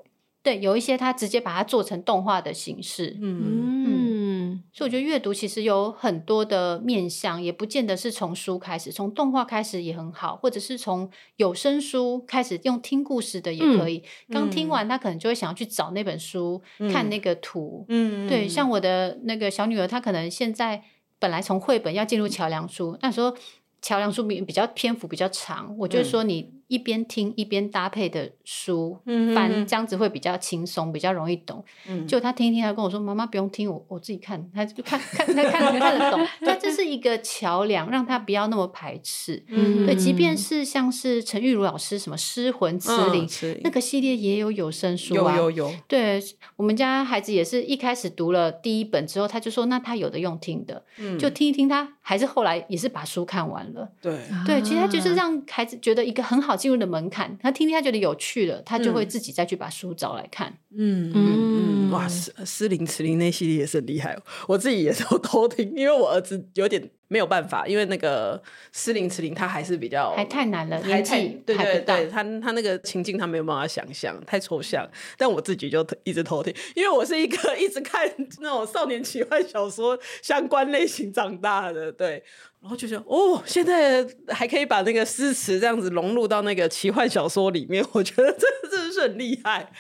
[0.43, 4.63] 对，有一些它直接把它做成动画的形式，嗯。
[4.71, 14.03] 所以我觉得阅读其实有很多的面向，也不见得是从书开始，从动画开始也很好，或者是从有声书开始用听故事的也可以。
[14.29, 17.87] 嗯、刚听完，他可能就会想要去找那本书，嗯、看那个图。
[17.89, 20.83] 嗯，对，像我的那个小女儿，她可能现在
[21.19, 23.35] 本来从绘本要进入桥梁书，那时候
[23.81, 31.65] 桥梁书比比较篇幅比较长，我就说你一边听一边搭配的书，嗯，翻这样子会比较轻松，比较容易懂。
[31.89, 36.27] 嗯，就他听一听，他跟我说：“妈妈不用听，我我自己看。”他就看看他看看看得懂。
[36.41, 39.45] 那，这是一个桥梁，让他不要那么排斥。
[39.49, 43.27] 嗯，对，即便是像是陈玉如老师什么《失魂词灵》
[43.63, 45.75] 那个系列也有有声书啊，有有有。
[45.89, 46.23] 对，
[46.57, 53.89] 我们家孩子也是一开始读了第一本之后，他就说：“那他有的用听的，嗯，就听一听。”他还是后来也是把书看完了。
[54.01, 60.59] 对对，其实他就是让孩子觉得一个很好进入的门槛，他听听他觉得有趣了，他就会自己再去把书找来看。
[60.71, 61.17] 嗯嗯。
[61.17, 64.17] 嗯，哇，失失灵词灵那系列也是很厉害，
[64.49, 74.89] 我自己也都 偷听，因为我儿子有点没有办法，因为那个失灵词灵他还是比较还太难了，还太对对对，他他那个情境他没有办法想象，太抽象。
[75.17, 82.23] 但我自己就一直偷听，因为我是一个 一直看那种少年奇幻小说相关类型长大的，对。
[82.61, 89.73] 然后就觉得哦，现在还可以把那个诗词这样子融入到那个奇幻小说里面，我觉得这真的是很厉害。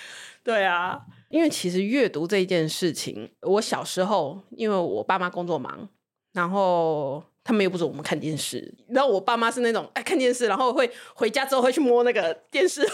[0.42, 1.00] 对啊，
[1.32, 5.88] 因为其实阅读这一件事情，我小时候因为我爸妈工作忙，
[6.34, 12.86] 然后他们又不准我们看电视，然后我爸妈是那种爱看电视，然后会回家之后会去摸那个电视。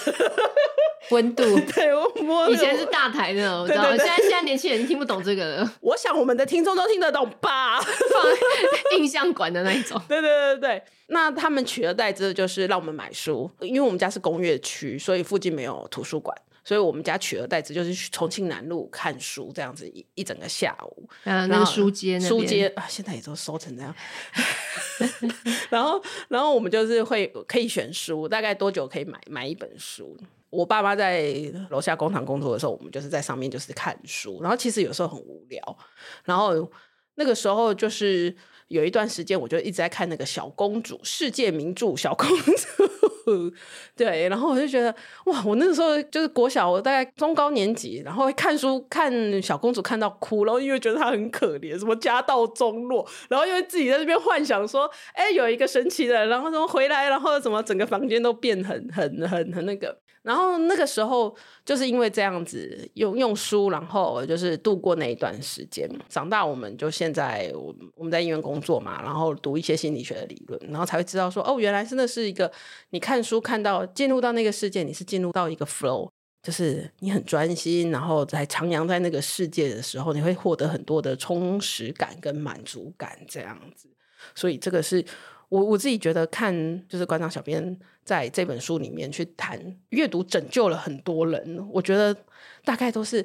[1.10, 3.96] 温度，对，我摸以前是大台的，我知道。
[3.96, 5.74] 现在现在年轻人听不懂这个了。
[5.80, 7.80] 我想我们的听众都听得懂吧？
[7.80, 9.98] 放印象馆的那一种。
[10.06, 16.36] 对对对对，那他们取而代之的就是让我们买书，因为我们家是工业区，所以附近没有图书馆，
[16.68, 21.08] 所以我们家取而代之就是去重庆南路看书，这样子一一整个下午。
[21.24, 23.94] 啊，那个书街，书街啊，现在也都收成这样。
[25.70, 25.98] 然后，
[26.28, 30.14] 然后我们就是会可以选书，大概多久可以买买一本书？
[30.50, 31.32] 我爸妈在
[31.70, 35.78] 楼下工厂工作的时候，我们就是在上面就是看书，然后其实有时候很无聊，
[36.24, 36.70] 然后
[37.14, 42.44] 那个时候就是有一段时间，我就一直在看那个小公主世界名著小公主，
[43.96, 44.94] 对，然后我就觉得
[45.26, 49.12] 哇，我那个时候就是国小，我大概中高年级，然后看书看
[49.42, 59.98] 小公主看到哭，然后因为觉得她很可怜，什么家道中落，然后因为自己在这边幻想说，哎，有一个神奇的，然后怎么回来，然后怎么整个房间都变很很很很那个。
[60.22, 65.88] 然后那个时候就是因为这样子用用书，然后就是度过那一段时间。
[66.08, 72.50] 长大我们就现在我我们在医院工作嘛，然后读一些心理学的理论，然后才会知道说哦，原来真的是一个
[72.90, 76.10] 你看书看到进入到那个世界，你是进入到一个 flow，
[76.42, 83.88] 就是你很专心，然后在徜徉在那个世界的时候，你会获得很多的充实感跟满足感这样子。
[84.34, 85.04] 所以这个是。
[85.50, 86.54] 我我自己觉得看
[86.90, 87.74] 就是馆长小编
[88.08, 92.16] 在这本书里面去谈阅读拯救了很多人，我觉得
[92.64, 93.22] 大概都是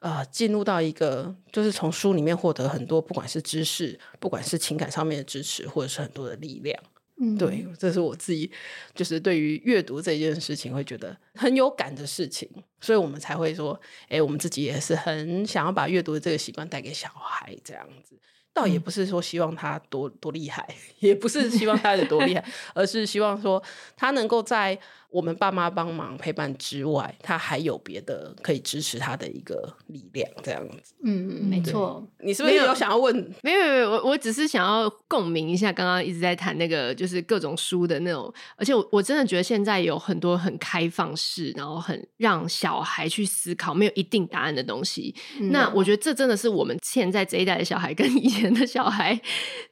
[0.00, 6.78] 呃进入到一个就是从书里面获得很多不管是知识，不管是情感上面的支持，或者是很多的力量。
[7.18, 8.52] 嗯，对，这是我自己
[8.94, 12.46] 就是对于阅读这件事情会觉得很有感的事情，
[12.78, 13.80] 所以我们才会说，
[14.10, 18.20] 哎，我们自己也是很想要把阅读的这个习惯带给小孩这样子。
[18.56, 20.66] 倒也不是说希望他多多厉害，
[21.00, 22.42] 也不是希望他有多厉害，
[22.74, 23.62] 而是希望说
[23.96, 24.78] 他能够在。
[25.10, 30.94] 我们爸妈帮忙陪伴之外，他还有别的可以支持他的一个力量，这样子。
[31.04, 32.06] 嗯，没错。
[32.20, 33.14] 你是不是有想要问？
[33.42, 38.32] 没有，没有，我我只是想要共鸣一下，刚刚一直在谈那个，就是各种书的那种。
[38.56, 45.14] 而且我我真的觉得现在有很多很开放式，然后很让小孩去思考，没有一定答案的东西。
[45.38, 49.18] 嗯、那我觉得这真的是我们现在这一代的小孩跟以前的小孩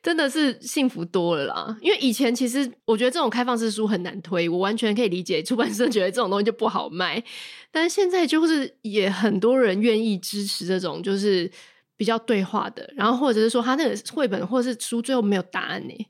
[0.03, 1.76] 真的是幸福多了啦。
[1.80, 5.43] 因为以前其实我觉得这种开放式书很难推，我完全可以理解。
[5.43, 7.25] 出版社觉得这种东西就不好卖，
[7.72, 11.51] 但是现在就是也很多人愿意支持这种就是
[11.97, 16.07] 比较对话的，然后或者是说他那个绘本或者是书最后没有答案呢。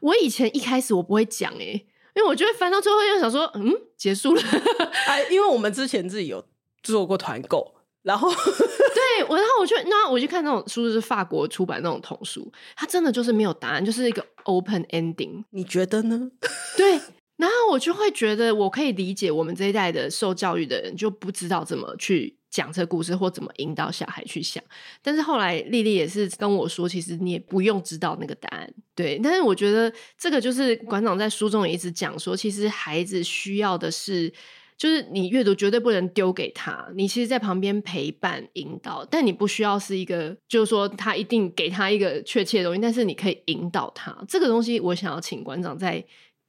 [0.00, 1.86] 我以前一开始我不会讲诶，
[2.16, 4.42] 因为我就会翻到最后又想说嗯，结束了，
[5.06, 6.44] 哎，因为我们之前自己有
[6.82, 15.44] 做过团购，然后 对我，然后我就那我去看那种书，就是法国出版那种童书，它真的就是没有答案，就是一个 open ending。
[15.50, 16.30] 你觉得呢？
[16.76, 16.98] 对。
[17.38, 24.60] 然后我就会觉得，我可以理解我们这一代的受教育的人就不知道怎么去讲这个故事，或怎么引导小孩去想。
[25.00, 29.20] 但是后来丽丽也是跟我说，其实你也不用知道那个答案，对。
[29.22, 34.28] 但是我觉得这个就是馆长在书中也一直讲说，其实孩子需要的是，
[34.76, 44.24] 就是你阅读绝对不能丢给他，你其实在旁边陪伴引导，但你不需要是一个，就是说他一定给他一个确切的东西，但是你可以引导他。
[44.26, 46.04] 这个东西我想要请馆长在。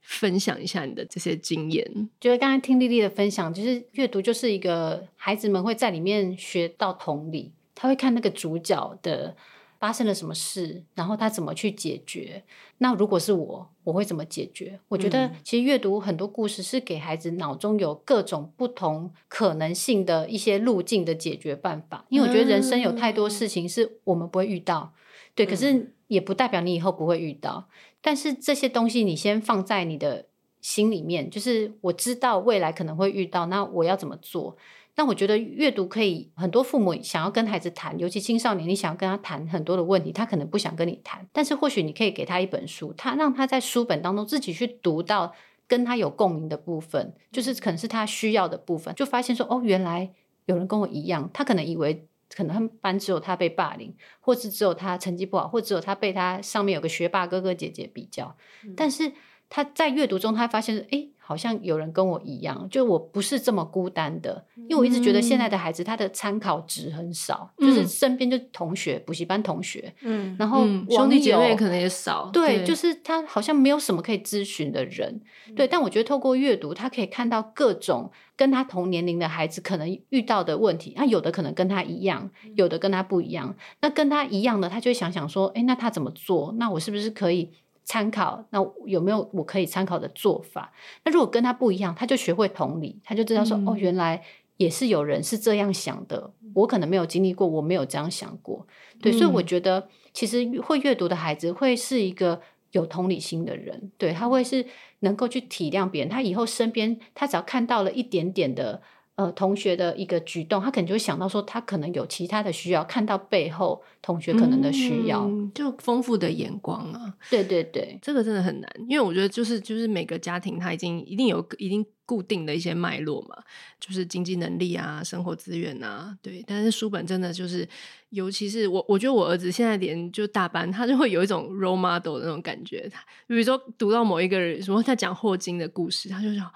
[0.10, 2.10] 分享一下你的这些经验。
[2.20, 9.36] 觉得刚才听丽丽的分享，就是阅读就是一个孩子们会在里面学到同理，他会看那个主角的
[9.80, 12.44] 发生了什么事，然后他怎么去解决。
[12.80, 14.80] 那如果是我，我会怎么解决？
[14.88, 22.04] 我觉得其实阅读很多故事是给孩子脑中有各种不同可能性的一些路径的解决办法。
[22.10, 24.92] 因为我觉得人生有太多事情是我们不会遇到，
[25.36, 27.70] 对，可是也不代表你以后不会遇到。
[28.02, 30.26] 但是这些东西你先放在你的
[30.60, 34.58] 心里面，就是我知道未来可能会遇到，那我要怎么做？
[34.96, 41.26] 但我觉得阅读可以，很多父母想要跟孩子谈，尤其青少年，你想要跟他谈很多的问题，他可能不想跟你谈。
[41.32, 45.34] 但是或许你可以给他一本书，他让他在书本当中自己去读到
[45.68, 50.12] 跟他有共鸣的部分，就是可能是他需要的部分，就发现说哦，原来
[50.48, 51.30] 有人跟我一样。
[51.34, 58.36] 他可能以为可能他们班只有他被霸凌，或是只有他成绩不好，或只有他被他上面有个学霸哥哥姐姐比较。
[58.64, 59.12] 嗯、但是
[59.50, 61.12] 他在阅读中，他发现诶。
[61.30, 75.68] 欸好像有人跟我一样，就我不是这么孤单的，因为我一直觉得现在的孩子他的参考值很少，嗯、就是身边就同学、补习班同学，嗯，然后兄弟姐妹可能也少，对，对就是他好像没有什么可以咨询的人，嗯、对。
[75.68, 83.56] 但我觉得透过阅读，他可以看到各种跟他同年龄的孩子可能遇到的问题，他有的可能跟他一样，有的跟他不一样。
[83.82, 86.56] 那跟他一样的，他就会想想说，哎，那他怎么做？
[86.58, 87.52] 那我是不是可以？
[87.90, 90.72] 参考，那有没有我可以参考的做法？
[91.04, 94.24] 那如果跟他不一样，他就学会同理，他就知道说，嗯、哦，原来
[94.58, 98.68] 也是有人是这样想的，我可能没有经历过，我没有这样想过。
[99.02, 102.40] 对，嗯、所以我觉得，其实会阅读的孩子会是一个
[102.74, 104.64] 有同理心的人，对，他会是
[105.00, 108.84] 能够去体谅别人，他以后身边他只要看到了一点点的。
[109.20, 117.14] 呃，同学的一个举动，他可能就会想到说，他可能有其他的需要，看到背后同学可能的需要，嗯、就丰富的眼光啊。
[117.30, 123.36] 对对对，这个真的很难，因为我觉得就是就是每个家庭他已经一定有一定固定的一些脉络嘛，
[123.78, 126.42] 就是经济能力啊、生活资源啊，对。
[126.48, 127.68] 但是书本真的就是，
[128.12, 132.88] 尤其是我，我觉得我儿子现在连就大班，他就会有一种 role model 的那种感觉。
[132.88, 136.50] 他比如说读到某一个人什么他讲霍金的故事，他就想。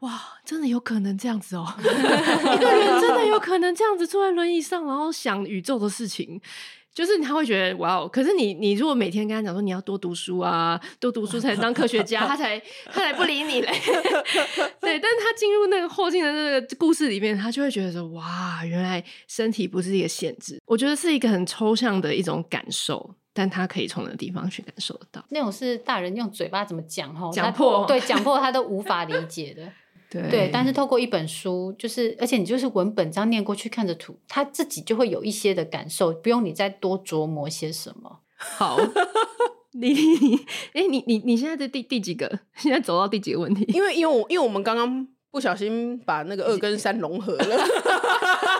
[0.00, 1.66] 哇，真的有可能这样子哦！
[1.78, 6.40] 一个人真的有可能这样子坐在轮椅上，然后想宇宙的事情，
[6.94, 8.08] 就是他会觉得哇哦。
[8.08, 13.68] 可是你，你如果每天跟他讲说你要多读书啊，多读书才能当科学家，他才他才不理你嘞。
[14.80, 20.60] 对，但是他进入那个霍金的那个故事里面，他就会觉得说哇，原来身体不是一个限制。
[20.64, 25.24] 我觉得是一个很抽象的一种感受，但他可以从那个地方去感受得到。
[25.30, 29.72] 那种是大人用嘴巴怎么讲哈，讲破对，讲破他都无法理解的。
[30.10, 38.20] 对，对，但是透过一本书，就是而且你就是文本这样念过去，看着图，他自己就会有一些的感受，不用你再多琢磨些什么。
[38.36, 38.78] 好，
[39.72, 40.36] 你你
[40.72, 42.40] 哎，你你你现在在第第几个？
[42.56, 43.64] 现在走到第几个问题？
[43.68, 47.58] 因为因为我因为我们刚刚不小心把那个二跟三融合了。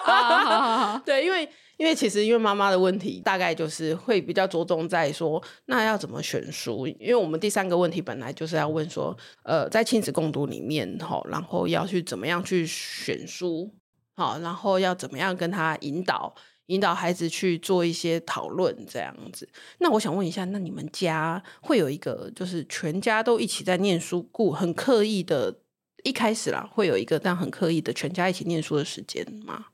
[0.03, 1.49] 好 好好，对，因为。
[1.79, 6.87] 因为其实，因为妈妈的问题，大概就是会比较着重在说，那要怎么选书？
[6.89, 13.73] 因为我们第三个问题本来就是要问说，呃，在亲子共读里面，哈，然后要去怎么样去选书，
[14.17, 16.35] 好，然后要怎么样跟他引导，
[16.67, 19.49] 引导孩子去做一些讨论，这样子。
[19.79, 25.61] 那我想问一下，那你们家会有一个就是全家都一起在念书，故很刻意的，
[26.03, 29.67] 一开始啦，会有一个这样很刻意的全家一起念书的时间吗？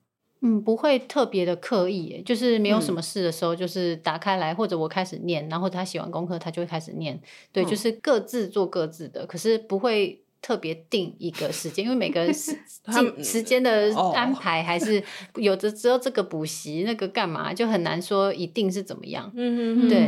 [0.46, 7.18] 嗯，不会特别的刻意，就是没有什么事的时候，就是打开来，嗯、或者我开始念，然后他写完功课，他就会开始念。
[7.50, 12.54] 对，嗯、就是各自做各自的，可是不会特别定一个时间，因为每个人时
[13.24, 15.02] 时间的安排还是
[15.36, 19.32] 有的，只有这个补习那个干嘛，就很难说一定是怎么样。
[19.34, 20.00] 嗯嗯对。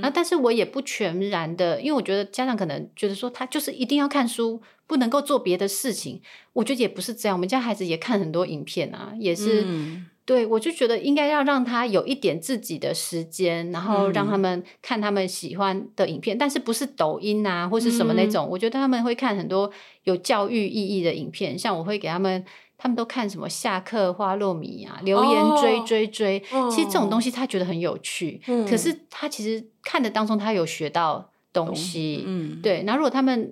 [0.00, 4.60] 然后，但是我也不全然的，因为我觉得家长可能觉得说他就是一定要看书。
[4.88, 6.22] 不能够做别的事情，
[6.54, 7.36] 我觉得也不是这样。
[7.36, 18.44] 我们家孩子也看很多影片啊，也是、嗯、对，我就觉得应该要让他有一点自己的时间，然后让他们看他们喜欢的影片，嗯、但是不是抖音啊或是什么那种。
[18.44, 19.70] 嗯、我觉得他们会看很多
[20.04, 22.44] 有教育意义的影片，像我会给他们，
[22.76, 26.44] 他们都看什么下课花落米啊，留言追追追。
[26.52, 32.84] 哦、其实这种东西他觉得很有趣，嗯、可是他其实看的当中他有学到东西，嗯，对。
[32.86, 33.50] 然后如果他们。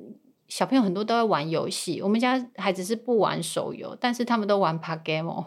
[0.48, 5.46] 小朋友很多都在玩游戏，我们家孩子是不玩手游，但是他们都玩 Pagamo。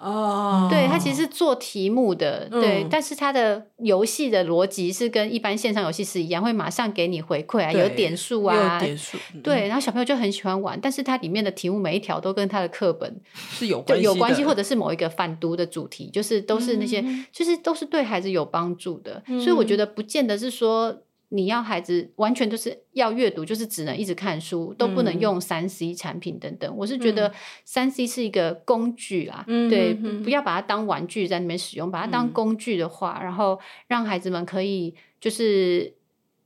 [0.00, 21.02] 哦，对，他其实是做题目的，嗯、对，但是他的游戏的逻辑是跟一般线上游戏是一样，会马上给你回馈啊，有点数啊，有点数，嗯、对，然后小朋友就很喜欢玩，但是它里面的题目每一条都跟他的课本是有关系，有关系，或者是某一个反读的主题，就是都是那些，嗯、就是都是对孩子有帮助的，嗯、所以我觉得不见得是说。
[21.30, 26.70] 你要孩子完全就是要阅读，就是只能一直看书，都不能用三 C 产品等等。
[26.70, 27.32] 嗯、我是觉得
[27.64, 33.58] 三 C 是一个工具啊，嗯、对，不要把它当玩具在那边使用，把它当工具的话，嗯、然后
[33.88, 35.94] 让孩子们可以就是。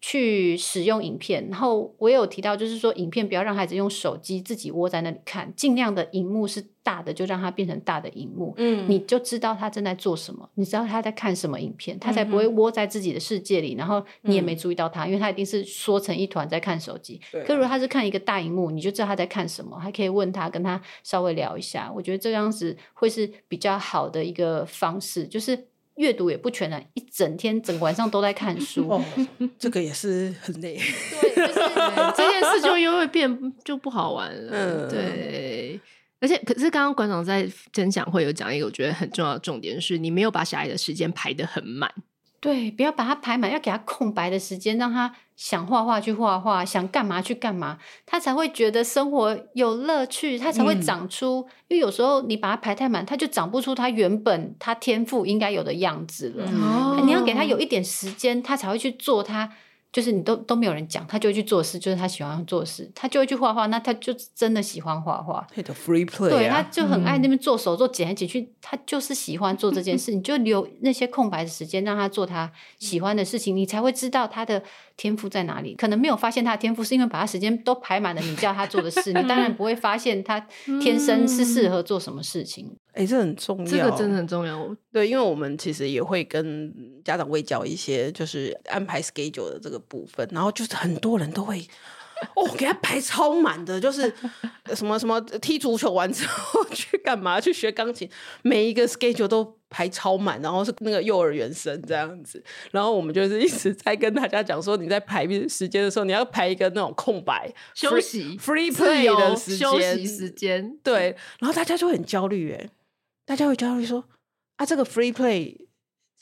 [0.06, 17.18] 去使用影片，然后我也有提到，就是说影片不要让孩子用手机自己窝在那里看，尽量的荧幕是大的，就让它变成大的荧幕，嗯，你就知道他正在做什么，你知道他在看什么影片，他才不会窝在自己的世界里，然后你也没注意到他，嗯、因为他一定是缩成一团在看手机。
[17.32, 21.90] 对可如果他是看一个大荧幕，你就知道他在看什么，还可以问他，跟他稍微聊一下。
[21.96, 25.68] 我觉得这样子会是比较好的一个方式，就是。
[25.96, 29.04] 阅读也不全然，一整天整晚上都在看书，哦、
[29.58, 30.76] 这个也是很累。
[30.76, 31.60] 对，就是
[32.16, 34.52] 这件事就又会变就不好玩了。
[34.52, 35.80] 嗯，对。
[36.20, 41.92] 而且，可是刚刚馆长在分享会有讲一个我觉得很重要的重点，是你没有把小孩的时间排得很满。
[42.44, 51.40] 对，不要把它排满，要给他空白的时间，让他想画画去画画，想干嘛去干嘛，他才会觉得生活有乐趣，他才会长出。
[51.40, 56.44] 嗯、因为有时候你把它排太满，他就长不出他原本他天赋应该有的样子了。
[56.46, 59.50] 嗯、你要给他有一点时间，他才会去做他。
[59.94, 65.46] 就是你都都没有人讲，他就会去做事，就是他喜欢做事，他就会去画画，那他就真的喜欢画画。
[65.54, 70.12] free play，对，他就很爱那边做手作，剪来剪去，他就是喜欢做这件事。
[70.12, 74.60] 你就留那些空白的时间，让他做他喜欢的事情，你才会知道他的
[74.96, 75.74] 天赋在哪里。
[75.74, 80.38] 可能没有发现他的天赋，是因为把他时间都排满了，你叫他做的事，你当然不会发现他
[80.80, 82.76] 天生是适合做什么事情。
[82.92, 84.76] 哎、欸，这很重要，这个真的很重要。
[84.92, 86.72] 对，因为我们其实也会跟
[87.04, 91.66] 家长会教一些，就是安排 schedule 的这个部分，然后就是很多人都会
[92.34, 94.12] 哦，给他排超满的，就是
[94.74, 98.08] 什么什么踢足球完之后 去干嘛，去学钢琴，
[98.42, 112.70] 每一个 schedule 都排超满，然后是那个幼儿园生这样子，然后我们就是一直在跟大家讲说，你在排时间的时候，你要排一个那种空白休息 free, free play 的时间，休息时间，对，然后大家就很焦虑哎。
[113.26, 114.04] 大家会焦虑说
[114.56, 115.56] ：“啊，这个 free play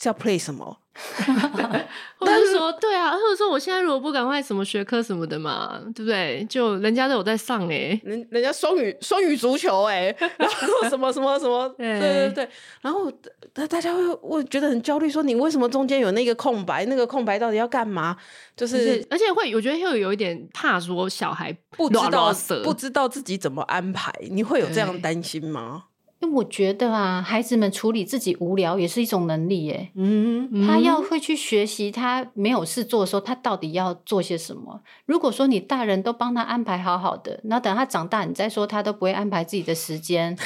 [0.00, 0.78] 是要 play 什么？”
[2.18, 6.45] 或者是说：“对啊，或者说我现在如果不赶快什么学科什么的嘛，对不对？
[6.49, 12.49] 就人家都有在上哎，人人家双语双语足球哎， 然后什么什么什么， 对对对，
[12.82, 13.11] 然后
[13.53, 16.84] 大大家会会觉得很焦虑，说你为什么中间有那个空白？
[16.86, 18.16] 那个空白到底要干嘛？
[18.55, 22.32] 就是而且会，我觉得会有一点怕说小孩不知道
[22.62, 25.84] 不知道自己怎么安排，你会有这样担心吗？”
[26.22, 29.90] 因为我觉得啊，孩子们处理自己无聊也是一种能力耶。
[29.96, 34.80] 嗯，他要会去学习，他没有事做的时候，他到底要做些什么？
[35.04, 40.38] 如果说你大人都帮他安排好好的，那等他长大，你再说他都不会安排自己的时间，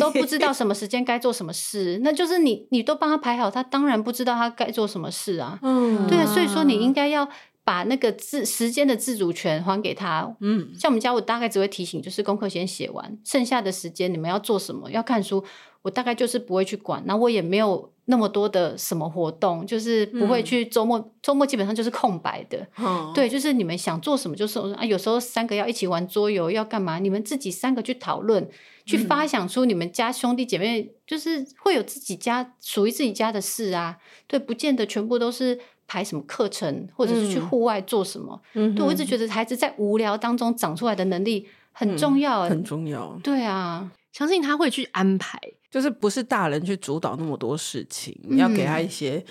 [0.00, 5.58] 都不知道什么时间该做什么事，那就是你你都帮他排好，他当然不知道他该做什么事啊。
[5.62, 7.28] 嗯，对啊，所以说你应该要。
[7.64, 10.36] 把那个自时间的自主权还给他。
[10.40, 14.90] 嗯，像我们家，我大概只会提醒，就是功课先写完，剩下的时间你们要做什么？
[14.90, 15.42] 要看书，
[15.82, 17.02] 我大概就是不会去管。
[17.06, 22.68] 那我也没有那么多的什么活动，就是不会去周末，周末基本上就是空白的。
[22.76, 24.84] 嗯，对，就是你们想做什么就是啊。
[24.84, 26.98] 有时候三个要一起玩桌游，要干嘛？
[26.98, 28.46] 你们自己三个去讨论，
[28.84, 33.96] 去发想出你们家兄弟姐妹就是会有自己家属于自己家的事啊。
[34.26, 35.58] 对，不见得全部都是。
[35.86, 38.40] 排什么课程，或者是去户外做什么？
[38.54, 43.18] 嗯，对，我一直觉得孩子在无聊当中长出来的能力很重要，很重要。
[43.22, 45.38] 对啊，相信他会去安排，
[45.70, 49.24] 就是不是大人去主导那么多事情，你要给他一些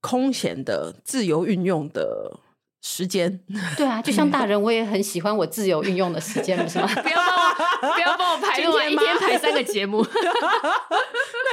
[0.00, 2.38] 空闲的、自由运用的
[2.82, 3.40] 时间。
[3.76, 6.88] 对啊，就像大 人，我也很喜欢我自由运用的时间，是吗？
[7.02, 10.02] 不要帮我，不要帮我排录完一天排三个节目。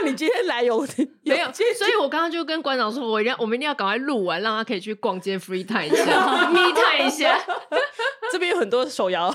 [0.01, 0.79] 那你今天来有
[1.23, 1.51] 没有？
[1.77, 7.39] 所以我刚刚就跟馆长说，我一定要，我们一定要赶快录完，让他可以去逛街 free time 一下， me time 一下。
[8.31, 9.33] 这边有很多手摇。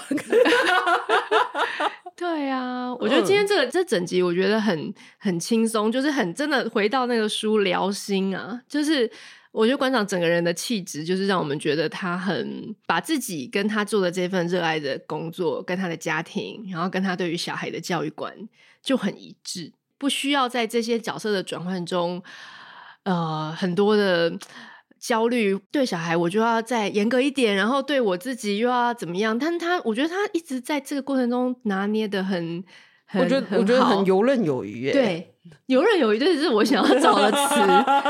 [2.16, 9.10] 对啊，我觉得今天这个、嗯、这整集我觉得很很轻松，就是很真的回到那个书聊心啊，就是。
[9.52, 18.34] 我觉得馆长整个人的气质，就是让我们觉得他很把自己跟他做的这份热爱的工作，跟他的家庭，然后跟他对于小孩的教育观
[18.82, 19.70] 就很一致，
[20.02, 22.20] 不需要在这些角色的转换中，
[23.04, 24.36] 呃，很多的
[24.98, 25.56] 焦虑。
[25.70, 29.38] 对小孩，我就要再严格一点，然后对我自己又要怎么样？
[29.38, 32.64] 但他，我觉得他一直在这个过程中拿捏的很。
[33.14, 35.34] 我觉得我觉得很游刃有余耶，对，
[35.66, 37.54] 游刃有余，这是我想要找的词。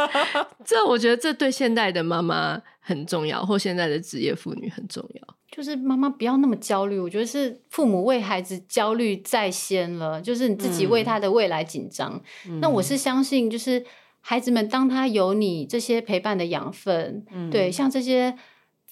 [0.64, 5.34] 这我觉得这对现代的妈妈很重要，或现在的职业妇女很重要。
[5.53, 12.20] 就是妈妈不要那么焦虑，我觉得是父母为孩子焦虑在先了，就是你自己为他的未来紧张。
[12.48, 13.84] 嗯、那我是相信，就是
[14.20, 18.36] 孩子们当他有你这些陪伴的养分，嗯、对，像这些。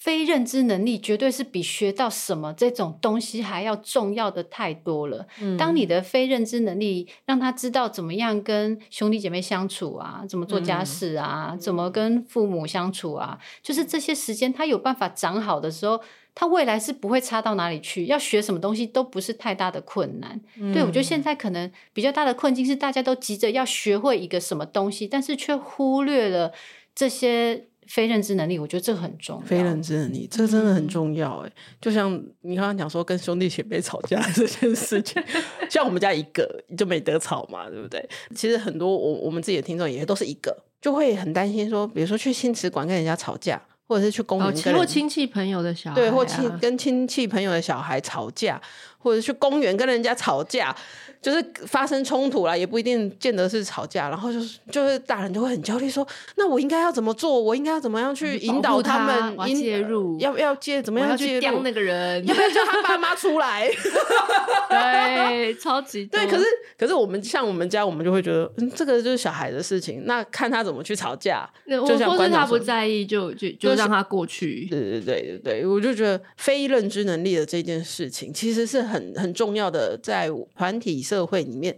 [0.01, 5.27] 非认知能力绝对是比学到什么这种东西还要重要的太多了。
[5.39, 16.01] 嗯，当你的非认知能力让他知道怎么样跟兄弟姐妹相处啊，怎么做家事啊，嗯，怎么跟父母相处啊，就是这些时间他有办法长好的时候，
[16.33, 18.07] 他未来是不会差到哪里去。
[18.07, 20.41] 要学什么东西都不是太大的困难。
[20.57, 26.51] 嗯，对，我觉得现在可能比较大的困境是大家都急着要学会一个什么东西，但是却忽略了
[26.95, 27.67] 这些。
[27.87, 29.45] 非认知能力，我觉得这很重要。
[29.45, 31.61] 非认知能力，这真的很重要哎、嗯。
[31.81, 32.11] 就像
[32.41, 35.21] 你刚刚讲说跟兄弟姐妹吵架这件事情，
[35.69, 38.07] 像我们家一个就没得吵嘛，对不对？
[38.35, 48.61] 其实很多我我们自己的听众也都是一个，就会很担心说，比如说去亲子馆跟人家吵架，或者是去公园跟或亲戚朋友的小孩、啊，对，或亲跟亲戚朋友的小孩吵架，
[49.01, 50.75] 或者去公园跟人家吵架。
[51.21, 57.39] 就是发生冲突了，也不一定见得是吵架，然后就是就是大人就会很焦虑，说那我应该要怎么做？
[57.39, 60.17] 我应该要怎么样去引导他们他介入？
[60.19, 60.81] 要不要介？
[60.81, 61.61] 怎么样介入？
[61.61, 62.25] 那个人？
[62.25, 63.69] 要不要叫他爸妈出来？
[64.67, 66.25] 对，超级对。
[66.25, 66.45] 可是
[66.75, 71.47] 可是我们像我们家，我们就会觉得，嗯，这个就是小孩的事情，那看他怎么去吵架。
[71.67, 74.65] 就像或是他不在意，就就就让他过去。
[74.71, 80.91] 对对对对对，我就觉得非认知能力的这件事情，其实是很很重要的，在团体。
[81.11, 81.77] 社会里面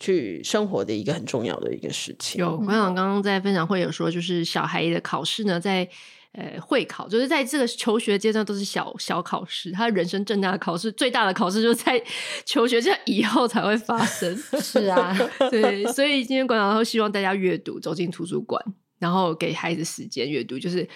[0.00, 2.40] 去生活的一个很重要的一个事情。
[2.40, 5.88] 有馆长刚刚在分享会有说，就是小孩的考试呢，在
[6.32, 12.02] 呃会考，就是在这个求学阶段都是小小考试，他人生正大的考试，最大的考试就在
[12.44, 14.36] 求学这以后才会发生。
[14.60, 15.16] 是啊，
[15.50, 18.60] 对，所以今天馆长都希望大家阅读，走进图书馆，
[18.98, 20.88] 然后给孩子时间阅读，就是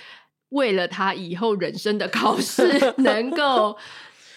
[0.48, 2.62] 为了他以后人生的考试
[2.98, 3.76] 能够。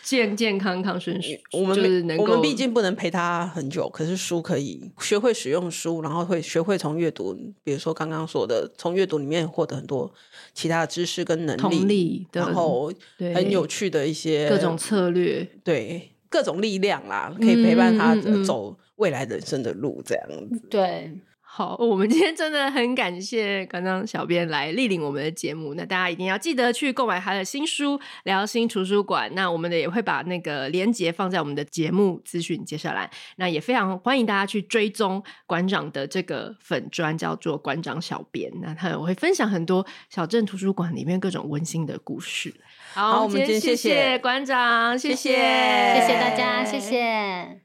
[0.04, 10.12] 健健康康顺顺，我们就是能够，我们毕竟不能陪他很久，可是书可以学会使用书，然后会学会从阅读，比如说刚刚说的，从阅读里面获得很多
[10.54, 11.56] 其他的知识跟能
[11.88, 12.92] 力，然后
[13.36, 21.12] 很有趣的一些各种策略，对，各种力量啦，可以陪伴他走未来人生的路，这样子，对。
[21.52, 25.74] 好，我们今天真的很感谢刚刚小编来莅临我们的节目。
[25.74, 29.30] 那大家一定要记得去购买他的新书《聊心图书馆》。
[29.34, 33.10] 那我们的也会把那个连接放在我们的节目资讯介绍栏。
[33.38, 38.50] 那也非常欢迎大家去追踪馆长的这个粉专，叫做馆长小编。
[38.62, 42.54] 那他也会分享很多小镇图书馆里面各种温馨的故事。
[42.94, 47.62] 好，好，我们今天谢谢馆长，谢谢，谢谢大家，谢谢。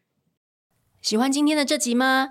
[1.02, 2.30] 喜欢今天的这集吗？